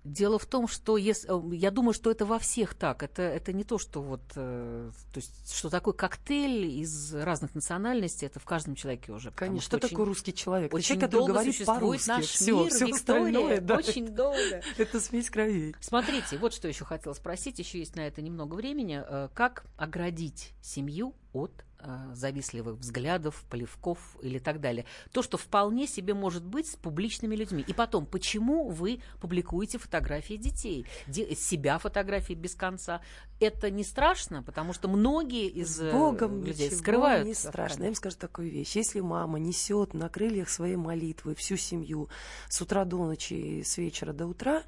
Дело 0.03 0.37
в 0.37 0.45
том, 0.45 0.67
что 0.67 0.97
ес- 0.97 1.25
э, 1.27 1.41
я 1.53 1.71
думаю, 1.71 1.93
что 1.93 2.11
это 2.11 2.25
во 2.25 2.37
всех 2.37 2.73
так. 2.75 3.03
Это, 3.03 3.21
это 3.21 3.53
не 3.53 3.63
то, 3.63 3.77
что 3.77 4.01
вот, 4.01 4.21
э, 4.35 4.91
то 5.13 5.17
есть, 5.17 5.53
что 5.55 5.69
такой 5.69 5.93
коктейль 5.93 6.65
из 6.65 7.13
разных 7.15 7.55
национальностей, 7.55 8.27
это 8.27 8.39
в 8.39 8.45
каждом 8.45 8.75
человеке 8.75 9.13
уже. 9.13 9.31
Конечно. 9.31 9.61
Что 9.65 9.77
очень- 9.77 9.89
такое 9.89 10.05
русский 10.05 10.33
человек? 10.33 10.73
Очень 10.73 10.85
человек, 10.87 11.05
который 11.05 11.19
долго 11.19 11.33
говорит 11.33 11.65
по-русски. 11.65 12.07
наш 12.09 12.25
Все, 12.25 12.51
мир, 12.63 12.69
все 12.69 12.85
Виктория, 12.87 12.95
остальное, 12.95 13.61
да, 13.61 13.75
очень 13.77 14.07
долго. 14.09 14.61
Это 14.77 14.99
смесь 14.99 15.29
кровей. 15.29 15.73
Смотрите, 15.79 16.37
вот 16.37 16.53
что 16.53 16.67
еще 16.67 16.83
хотела 16.83 17.13
спросить, 17.13 17.59
еще 17.59 17.79
есть 17.79 17.95
на 17.95 18.01
это 18.01 18.21
немного 18.21 18.55
времени. 18.55 19.01
Э, 19.07 19.29
Как 19.33 19.65
оградить 19.77 20.51
семью 20.61 21.13
от 21.31 21.63
завистливых 22.13 22.77
взглядов, 22.79 23.43
плевков 23.49 23.99
или 24.21 24.39
так 24.39 24.59
далее? 24.61 24.85
То, 25.11 25.21
что 25.21 25.37
вполне 25.37 25.87
себе 25.87 26.13
может 26.13 26.43
быть 26.43 26.67
с 26.67 26.75
публичными 26.75 27.35
людьми. 27.35 27.63
И 27.67 27.73
потом, 27.73 28.05
почему 28.05 28.69
вы 28.69 29.01
публикуете 29.19 29.77
фотографии 29.77 30.35
детей, 30.35 30.85
де- 31.07 31.35
себя 31.35 31.77
фотографии 31.77 32.33
без 32.33 32.55
конца? 32.55 33.01
Это 33.39 33.69
не 33.69 33.83
страшно, 33.83 34.43
потому 34.43 34.73
что 34.73 34.87
многие 34.87 35.47
из 35.47 35.77
С 35.77 35.81
э, 35.81 35.91
Богом 35.91 36.43
людей 36.43 36.71
скрывают. 36.71 37.27
не 37.27 37.33
страшно. 37.33 37.83
Я 37.83 37.89
им 37.89 37.95
скажу 37.95 38.15
такую 38.17 38.49
вещь. 38.49 38.75
Если 38.75 38.99
мама 39.01 39.39
несет 39.39 39.93
на 39.93 40.09
крыльях 40.09 40.49
своей 40.49 40.75
молитвы 40.77 41.35
всю 41.35 41.57
семью 41.57 42.09
с 42.49 42.61
утра 42.61 42.85
до 42.85 42.97
ночи 43.05 43.63
с 43.65 43.77
вечера 43.77 44.13
до 44.13 44.27
утра, 44.27 44.63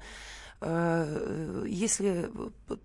если 0.60 2.30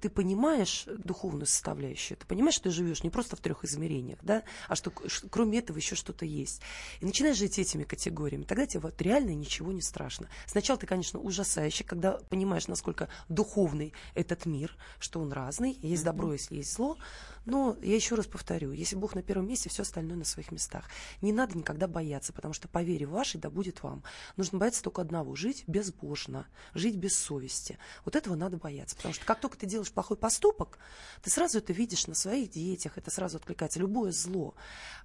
ты 0.02 0.10
понимаешь 0.10 0.86
духовную 0.88 1.46
составляющую, 1.46 2.18
ты 2.18 2.26
понимаешь, 2.26 2.56
что 2.56 2.66
ты 2.66 2.72
живешь 2.72 3.04
не 3.04 3.10
просто 3.10 3.36
в 3.36 3.40
трех 3.40 3.64
измерениях, 3.64 4.20
да, 4.22 4.44
а 4.68 4.76
что 4.76 4.92
кроме 5.30 5.60
этого 5.60 5.78
еще 5.78 5.96
что-то 5.96 6.26
есть. 6.26 6.62
И 7.00 7.06
начинаешь 7.06 7.38
жить 7.38 7.60
этими 7.60 7.84
категориями, 7.84 8.44
тогда 8.44 8.66
тебе 8.66 8.82
вот 8.82 9.02
реально 9.02 9.32
ничего 9.32 9.72
не 9.72 9.82
страшно. 9.82 10.28
Сначала 10.46 10.78
ты, 10.78 10.86
конечно, 10.86 11.20
ужасающе, 11.20 11.84
когда 11.84 12.20
понимаешь, 12.30 12.68
насколько 12.68 13.08
духовный 13.30 13.94
этот 14.16 14.46
мир, 14.46 14.76
что 15.00 15.22
он 15.22 15.32
разный, 15.32 15.78
есть 15.82 16.04
добро, 16.04 16.34
если 16.34 16.58
есть 16.58 16.74
зло. 16.74 16.98
Но 17.46 17.78
я 17.82 17.96
еще 17.96 18.16
раз 18.16 18.28
повторю, 18.28 18.72
если 18.72 18.96
Бог 18.96 19.16
на 19.16 19.24
первом 19.24 19.48
месте, 19.48 19.70
все 19.70 19.82
остальное 19.82 20.18
на 20.18 20.26
своих 20.26 20.52
местах. 20.52 20.86
Не 21.22 21.34
надо 21.34 21.58
никогда 21.58 21.88
бояться, 21.88 22.34
потому 22.34 22.54
что 22.54 22.68
по 22.68 22.84
вере 22.84 23.06
вашей 23.06 23.40
да 23.40 23.50
будет 23.50 23.82
вам. 23.82 24.04
Нужно 24.38 24.60
бояться 24.60 24.84
только 24.84 25.02
одного– 25.02 25.36
жить 25.36 25.64
безбожно, 25.68 26.48
жить 26.74 26.96
без 26.96 27.18
совести. 27.18 27.80
Вот 28.06 28.16
этого 28.16 28.36
надо 28.36 28.58
бояться, 28.58 28.96
потому 28.96 29.14
что 29.14 29.26
как 29.26 29.40
только 29.40 29.58
ты 29.58 29.66
делаешь 29.66 29.92
плохой 29.92 30.18
поступок, 30.18 30.78
ты 31.24 31.30
сразу 31.30 31.58
это 31.58 31.74
видишь 31.74 32.08
на 32.08 32.14
своих 32.14 32.52
детях, 32.52 32.98
это 32.98 33.10
сразу 33.10 33.38
откликается. 33.38 33.80
Любое 33.80 34.12
зло 34.12 34.54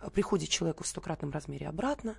э, 0.01 0.11
приходит 0.11 0.51
человеку 0.51 0.85
в 0.85 0.89
стократном 0.89 1.31
размере 1.31 1.69
обратно, 1.69 2.17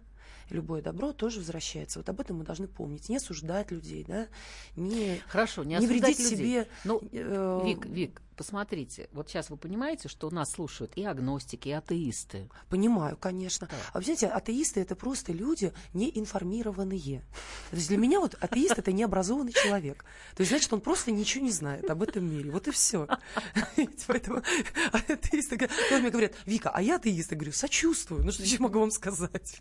любое 0.49 0.81
добро 0.81 1.13
тоже 1.13 1.39
возвращается. 1.39 1.99
Вот 1.99 2.09
об 2.09 2.19
этом 2.19 2.37
мы 2.37 2.43
должны 2.43 2.67
помнить. 2.67 3.09
Не 3.09 3.17
осуждать 3.17 3.71
людей, 3.71 4.05
да, 4.07 4.27
не, 4.75 5.21
Хорошо, 5.27 5.63
не, 5.63 5.75
не 5.77 5.87
вредить 5.87 6.19
людей. 6.19 6.37
себе. 6.37 6.67
Ну, 6.83 7.01
э, 7.11 7.61
Вик, 7.65 7.85
Вик, 7.85 8.21
посмотрите, 8.37 9.09
вот 9.11 9.29
сейчас 9.29 9.49
вы 9.49 9.57
понимаете, 9.57 10.07
что 10.07 10.29
нас 10.29 10.51
слушают 10.51 10.93
и 10.95 11.03
агностики, 11.03 11.69
и 11.69 11.71
атеисты. 11.71 12.49
Понимаю, 12.69 13.17
конечно. 13.17 13.67
А 13.91 13.97
вы 13.97 14.03
знаете, 14.03 14.27
атеисты 14.27 14.79
это 14.79 14.95
просто 14.95 15.33
люди 15.33 15.73
неинформированные. 15.93 17.23
То 17.71 17.75
есть 17.75 17.87
для 17.89 17.97
меня 17.97 18.19
вот 18.19 18.35
атеист 18.39 18.77
это 18.77 18.91
необразованный 18.91 19.53
человек. 19.53 20.05
То 20.35 20.41
есть, 20.41 20.51
значит, 20.51 20.71
он 20.71 20.81
просто 20.81 21.11
ничего 21.11 21.43
не 21.43 21.51
знает 21.51 21.89
об 21.89 22.03
этом 22.03 22.29
мире. 22.29 22.51
Вот 22.51 22.67
и 22.67 22.71
все. 22.71 23.07
Поэтому 24.07 24.43
атеисты 24.91 25.69
мне 25.99 26.09
говорят, 26.09 26.33
Вика, 26.45 26.69
а 26.69 26.81
я 26.81 26.97
атеист, 26.97 27.31
я 27.31 27.37
говорю, 27.37 27.53
сочувствую. 27.53 28.23
Ну 28.23 28.31
что 28.31 28.43
еще 28.43 28.59
могу 28.59 28.79
вам 28.79 28.91
сказать? 28.91 29.59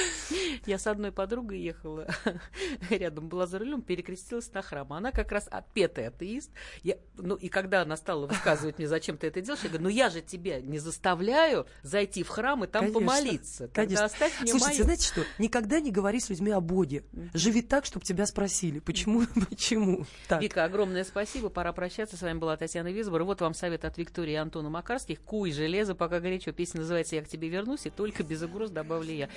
Я 0.66 0.78
с 0.78 0.86
одной 0.86 1.12
подругой 1.12 1.60
ехала, 1.60 2.06
рядом 2.90 3.28
была 3.28 3.46
за 3.46 3.58
рулем, 3.58 3.82
перекрестилась 3.82 4.52
на 4.52 4.62
храм. 4.62 4.92
Она 4.92 5.12
как 5.12 5.32
раз 5.32 5.48
отпетый 5.50 6.08
атеист. 6.08 6.50
Я, 6.82 6.96
ну, 7.16 7.34
и 7.36 7.48
когда 7.48 7.82
она 7.82 7.96
стала 7.96 8.26
высказывать 8.26 8.78
мне, 8.78 8.88
зачем 8.88 9.16
ты 9.16 9.28
это 9.28 9.40
делаешь, 9.40 9.62
я 9.62 9.68
говорю, 9.68 9.84
ну 9.84 9.90
я 9.90 10.10
же 10.10 10.22
тебя 10.22 10.60
не 10.60 10.78
заставляю 10.78 11.66
зайти 11.82 12.22
в 12.22 12.28
храм 12.28 12.64
и 12.64 12.66
там 12.66 12.92
Конечно, 12.92 13.00
помолиться. 13.00 13.68
Тогда 13.68 13.82
Конечно. 13.82 14.04
оставь 14.04 14.40
мне 14.40 14.50
Слушайте, 14.50 14.78
моё». 14.78 14.84
знаете 14.84 15.06
что? 15.06 15.22
Никогда 15.38 15.80
не 15.80 15.90
говори 15.90 16.20
с 16.20 16.28
людьми 16.28 16.50
о 16.50 16.60
Боге. 16.60 17.04
Живи 17.34 17.62
так, 17.62 17.84
чтобы 17.84 18.04
тебя 18.04 18.26
спросили. 18.26 18.80
Почему? 18.80 19.22
Почему? 19.48 20.06
Так. 20.28 20.42
Вика, 20.42 20.64
огромное 20.64 21.04
спасибо. 21.04 21.48
Пора 21.48 21.72
прощаться. 21.72 22.16
С 22.16 22.22
вами 22.22 22.38
была 22.38 22.56
Татьяна 22.56 22.92
Визбор. 22.92 23.22
Вот 23.24 23.40
вам 23.40 23.54
совет 23.54 23.84
от 23.84 23.98
Виктории 23.98 24.32
и 24.32 24.36
Антона 24.36 24.68
Макарских. 24.68 25.20
Куй 25.20 25.52
железо, 25.52 25.94
пока 25.94 26.20
горячо. 26.20 26.52
Песня 26.52 26.80
называется 26.80 27.16
«Я 27.16 27.22
к 27.22 27.28
тебе 27.28 27.48
вернусь», 27.48 27.86
и 27.86 27.90
только 27.90 28.22
без 28.22 28.42
угроз 28.42 28.70
добавлю 28.70 29.12
я. 29.12 29.28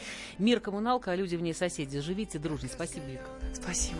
Мир 0.49 0.61
коммуналка, 0.61 1.11
а 1.11 1.15
люди 1.15 1.35
в 1.35 1.43
ней 1.43 1.53
соседи. 1.53 1.99
Живите 1.99 2.39
дружно. 2.39 2.69
Спасибо, 2.69 3.05
Вика. 3.05 3.29
Спасибо. 3.53 3.99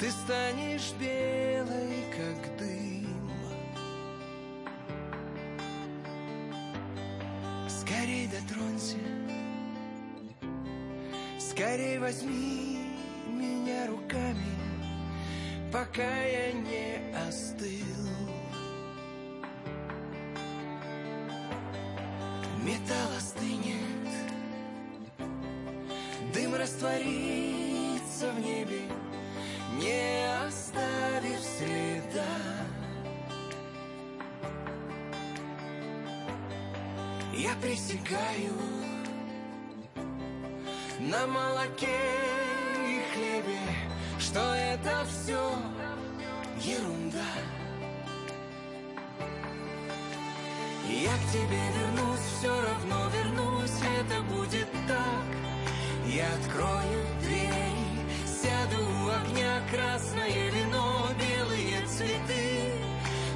Ты 0.00 0.10
станешь 0.10 0.92
белой, 0.98 2.04
как 2.10 2.58
дым 2.58 3.30
Скорей 7.68 8.26
дотронься 8.26 8.96
Скорей 11.38 11.98
возьми 12.00 12.96
меня 13.28 13.86
руками 13.86 14.58
Пока 15.72 16.24
я 16.24 16.52
не 16.54 17.16
остыл 17.28 17.86
Металл 22.64 23.01
Дым 26.62 26.68
растворится 26.68 28.30
в 28.36 28.40
небе 28.40 28.82
не 29.78 30.46
оставив 30.46 31.40
следа. 31.40 32.24
Я 37.34 37.50
присягаю 37.60 38.52
на 41.00 41.26
молоке 41.26 41.98
и 42.86 43.00
хлебе, 43.12 43.58
что 44.20 44.40
это 44.54 45.04
все 45.06 45.40
ерунда. 46.60 47.32
Я 50.88 51.16
к 51.16 51.32
тебе 51.32 51.62
вернусь, 51.76 52.20
все 52.38 52.50
равно 52.50 53.08
вернусь, 53.08 53.80
это 53.98 54.22
будет. 54.22 54.71
Я 56.14 56.26
открою 56.34 57.06
дверь, 57.22 58.06
сяду 58.26 58.84
у 58.84 59.08
огня, 59.08 59.62
красное 59.70 60.50
вино, 60.50 61.08
белые 61.18 61.86
цветы, 61.86 62.70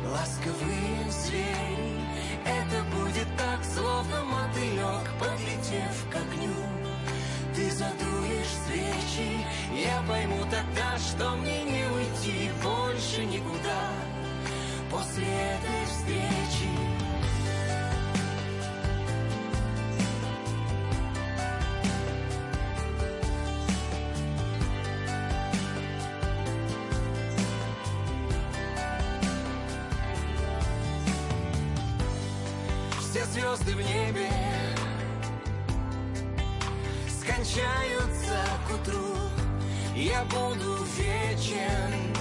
ласковые 0.05 1.11
звери. 1.11 2.03
Это 2.45 2.85
будет 2.95 3.29
так, 3.39 3.65
словно 3.65 4.25
мотылек, 4.25 5.09
подлетев 5.19 6.05
к 6.13 6.17
огню. 6.17 6.53
Ты 7.55 7.71
задуешь 7.71 8.55
свечи, 8.67 9.47
я 9.75 10.03
пойму 10.07 10.43
тогда, 10.51 10.99
что 10.99 11.35
мне 11.37 11.65
не 11.65 11.87
уйти 11.95 12.51
больше 12.63 13.25
никуда 13.25 13.91
после 14.91 15.25
этой 15.25 15.87
встречи. 15.87 16.96
Звезды 33.57 33.75
в 33.75 33.81
небе 33.81 34.31
скончаются 37.09 38.45
к 38.67 38.75
утру, 38.75 39.17
я 39.95 40.25
буду 40.25 40.85
вечен. 40.97 42.15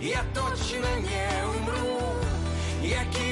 Я 0.00 0.22
точно 0.34 0.88
не 1.00 1.28
умру, 1.46 2.00
я 2.82 3.04
кинусь 3.04 3.31